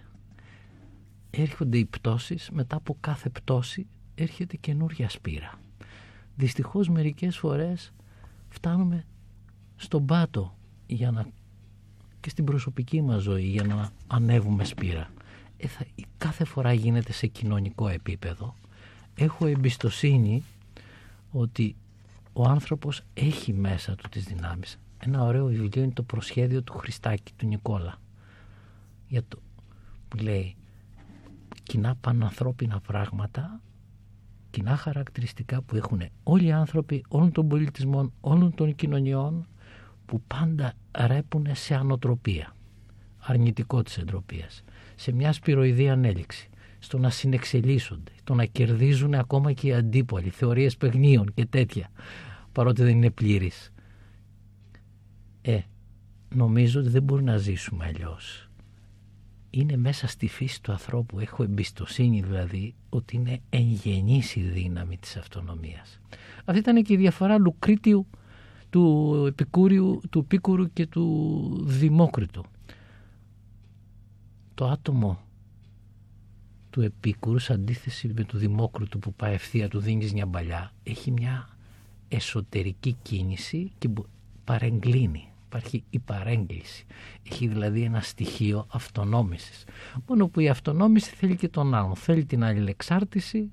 [1.30, 5.52] Έρχονται οι πτώσεις, μετά από κάθε πτώση έρχεται καινούρια σπήρα.
[6.36, 7.92] Δυστυχώς μερικές φορές
[8.48, 9.06] φτάνουμε
[9.76, 10.56] στον πάτο
[10.86, 11.26] για να
[12.28, 15.10] και στην προσωπική μας ζωή για να ανέβουμε σπήρα.
[15.56, 15.86] Ε, θα,
[16.18, 18.54] κάθε φορά γίνεται σε κοινωνικό επίπεδο.
[19.14, 20.42] Έχω εμπιστοσύνη
[21.30, 21.76] ότι
[22.32, 24.78] ο άνθρωπος έχει μέσα του τις δυνάμεις.
[24.98, 27.98] Ένα ωραίο βιβλίο είναι το προσχέδιο του Χριστάκη, του Νικόλα.
[29.08, 29.38] Για το,
[30.08, 30.56] που λέει
[31.62, 33.60] κοινά πανανθρώπινα πράγματα,
[34.50, 39.46] κοινά χαρακτηριστικά που έχουν όλοι οι άνθρωποι όλων των πολιτισμών, όλων των κοινωνιών
[40.09, 40.72] που πάντα
[41.06, 42.56] ρέπουν σε ανοτροπία,
[43.18, 44.62] αρνητικό της εντροπίας,
[44.94, 46.48] σε μια σπυροειδή ανέλυξη,
[46.78, 51.90] στο να συνεξελίσσονται, το να κερδίζουν ακόμα και οι αντίπολοι, θεωρίες παιγνίων και τέτοια,
[52.52, 53.72] παρότι δεν είναι πλήρης.
[55.42, 55.61] Ε,
[56.34, 58.48] νομίζω ότι δεν μπορεί να ζήσουμε αλλιώς.
[59.50, 65.16] Είναι μέσα στη φύση του ανθρώπου, έχω εμπιστοσύνη δηλαδή, ότι είναι εγγενής η δύναμη της
[65.16, 66.00] αυτονομίας.
[66.44, 68.06] Αυτή ήταν και η διαφορά Λουκρίτιου
[68.70, 72.44] του Επικούριου, του Πίκουρου και του Δημόκριτου.
[74.54, 75.20] Το άτομο
[76.70, 81.10] του Επίκουρου σε αντίθεση με του Δημόκριτου που πάει ευθεία του δίνεις μια μπαλιά έχει
[81.10, 81.48] μια
[82.08, 83.88] εσωτερική κίνηση και
[84.44, 85.32] παρεγκλίνει.
[85.46, 86.86] Υπάρχει η παρέγκληση.
[87.30, 89.64] Έχει δηλαδή ένα στοιχείο αυτονόμησης.
[90.06, 91.96] Μόνο που η αυτονόμηση θέλει και τον άλλον.
[91.96, 93.50] Θέλει την αλληλεξάρτηση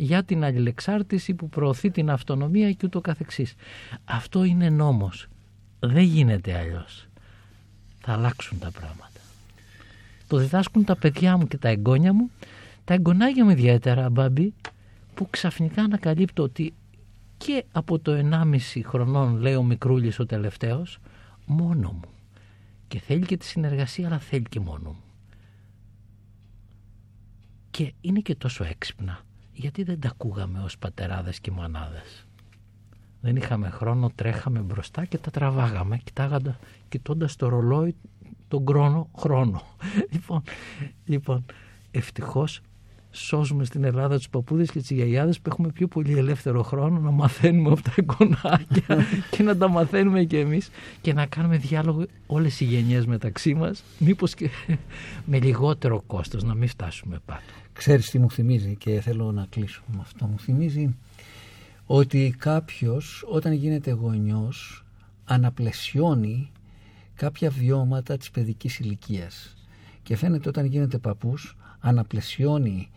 [0.00, 3.54] για την αλληλεξάρτηση που προωθεί την αυτονομία και ούτω καθεξής.
[4.04, 5.26] Αυτό είναι νόμος.
[5.80, 7.06] Δεν γίνεται αλλιώς.
[8.00, 9.20] Θα αλλάξουν τα πράγματα.
[10.26, 12.30] Το διδάσκουν τα παιδιά μου και τα εγγόνια μου.
[12.84, 14.54] Τα εγγονάκια μου ιδιαίτερα, μπάμπι,
[15.14, 16.74] που ξαφνικά ανακαλύπτω ότι
[17.36, 20.98] και από το 1,5 χρονών, λέει ο Μικρούλης ο τελευταίος,
[21.46, 22.10] μόνο μου.
[22.88, 25.02] Και θέλει και τη συνεργασία, αλλά θέλει και μόνο μου.
[27.70, 29.26] Και είναι και τόσο έξυπνα
[29.58, 32.26] γιατί δεν τα ακούγαμε ως πατεράδες και μανάδες.
[33.20, 37.96] Δεν είχαμε χρόνο, τρέχαμε μπροστά και τα τραβάγαμε, κοιτάγοντα, κοιτώντας το ρολόι
[38.48, 39.62] τον χρόνο, χρόνο.
[40.12, 40.42] λοιπόν,
[41.04, 41.44] λοιπόν,
[41.90, 42.60] ευτυχώς
[43.10, 47.10] σώζουμε στην Ελλάδα τους παππούδες και τις γιαγιάδες που έχουμε πιο πολύ ελεύθερο χρόνο να
[47.10, 49.04] μαθαίνουμε από τα εικονάκια
[49.36, 53.82] και να τα μαθαίνουμε και εμείς και να κάνουμε διάλογο όλες οι γενιές μεταξύ μας
[53.98, 54.50] μήπως και
[55.30, 57.40] με λιγότερο κόστος να μην φτάσουμε πάνω.
[57.78, 60.26] Ξέρεις τι μου θυμίζει και θέλω να κλείσω με αυτό.
[60.26, 60.96] Μου θυμίζει
[61.86, 64.84] ότι κάποιος όταν γίνεται γονιός
[65.24, 66.50] αναπλαισιώνει
[67.14, 69.56] κάποια βιώματα της παιδικής ηλικίας.
[70.02, 72.90] Και φαίνεται όταν γίνεται παππούς αναπλαισιώνει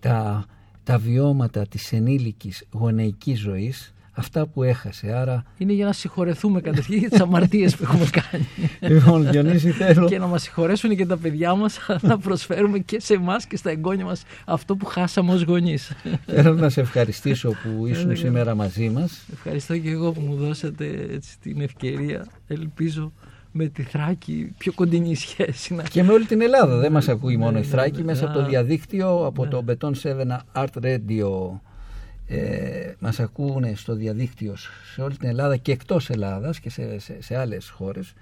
[0.00, 0.46] τα,
[0.84, 5.12] τα βιώματα της ενήλικης γονεϊκής ζωής αυτά που έχασε.
[5.12, 5.44] Άρα...
[5.58, 8.46] Είναι για να συγχωρεθούμε κατευθείαν για τις αμαρτίες που έχουμε κάνει.
[8.80, 10.08] Λοιπόν, Διονύση, θέλω.
[10.08, 13.70] και να μας συγχωρέσουν και τα παιδιά μας, να προσφέρουμε και σε εμάς και στα
[13.70, 15.92] εγγόνια μας αυτό που χάσαμε ως γονείς.
[16.26, 19.24] Θέλω να σε ευχαριστήσω που ήσουν σήμερα μαζί μας.
[19.32, 22.26] Ευχαριστώ και εγώ που μου δώσατε έτσι, την ευκαιρία.
[22.46, 23.12] Ελπίζω
[23.52, 25.74] με τη Θράκη πιο κοντινή σχέση.
[25.74, 25.82] Να...
[25.82, 26.76] Και με όλη την Ελλάδα.
[26.76, 28.04] Δεν μας ακούει μόνο η Θράκη.
[28.04, 31.60] Μέσα από το διαδίκτυο, από το Beton 7 Art Radio
[32.32, 34.56] ε, μας ακούνε στο διαδίκτυο
[34.94, 38.14] σε όλη την Ελλάδα και εκτός Ελλάδας και σε, σε, σε άλλες χώρες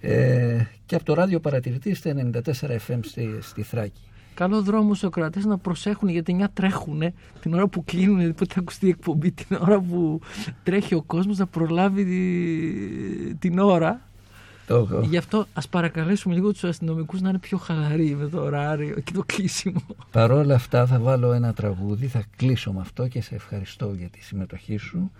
[0.00, 2.42] ε, και από το ράδιο παρατηρητή στα 94
[2.88, 4.00] FM στη, στη Θράκη.
[4.34, 7.02] Καλό δρόμο στου κρατέ να προσέχουν γιατί μια τρέχουν
[7.40, 10.20] την ώρα που κλείνουν, πότε θα ακουστεί η εκπομπή, την ώρα που
[10.62, 12.04] τρέχει ο κόσμος να προλάβει
[13.38, 14.00] την ώρα
[14.66, 18.94] Το, Γι' αυτό ας παρακαλέσουμε λίγο τους αστυνομικούς να είναι πιο χαλαροί με το ωράριο
[18.94, 19.80] και το κλείσιμο.
[20.10, 24.22] Παρόλα αυτά θα βάλω ένα τραγούδι, θα κλείσω με αυτό και σε ευχαριστώ για τη
[24.22, 25.10] συμμετοχή σου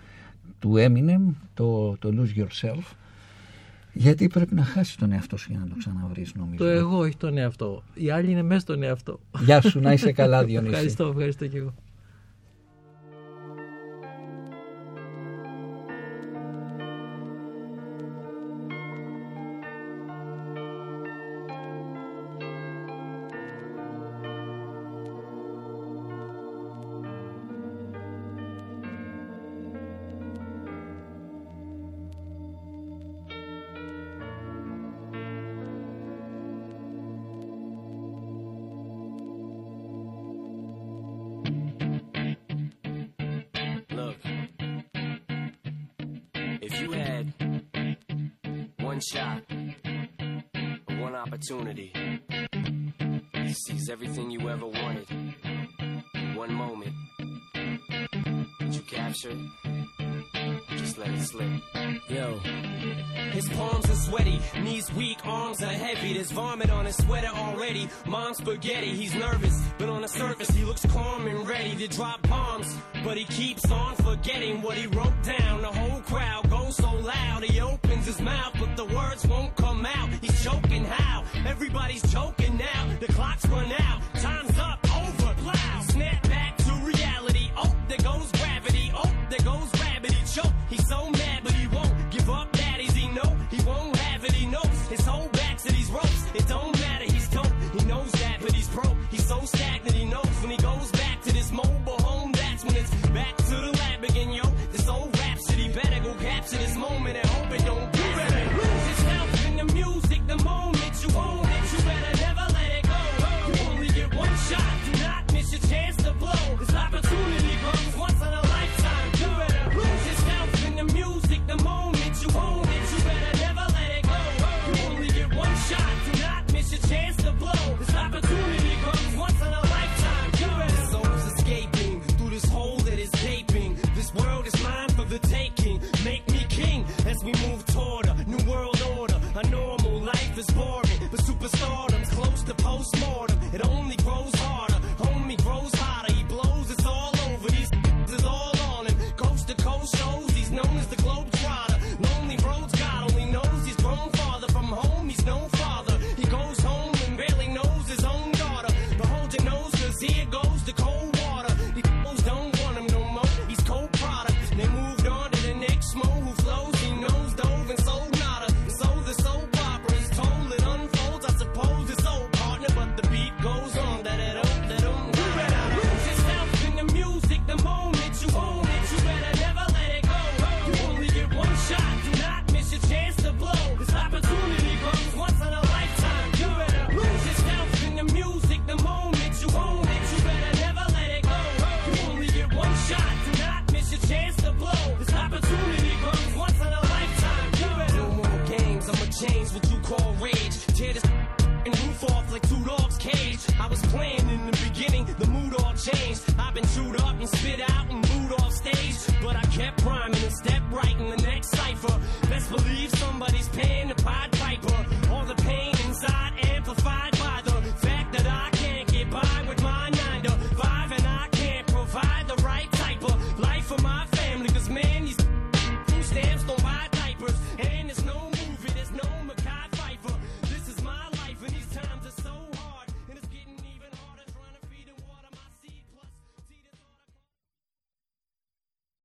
[0.59, 2.83] του Eminem, το, το Lose Yourself
[3.93, 6.63] γιατί πρέπει να χάσεις τον εαυτό σου για να το ξαναβρεις νομίζω.
[6.63, 7.83] Το εγώ, όχι τον εαυτό.
[7.93, 9.19] Οι άλλοι είναι μέσα στον εαυτό.
[9.39, 10.73] Γεια σου, να είσαι καλά Διονύση.
[10.73, 11.73] Ευχαριστώ, ευχαριστώ και εγώ.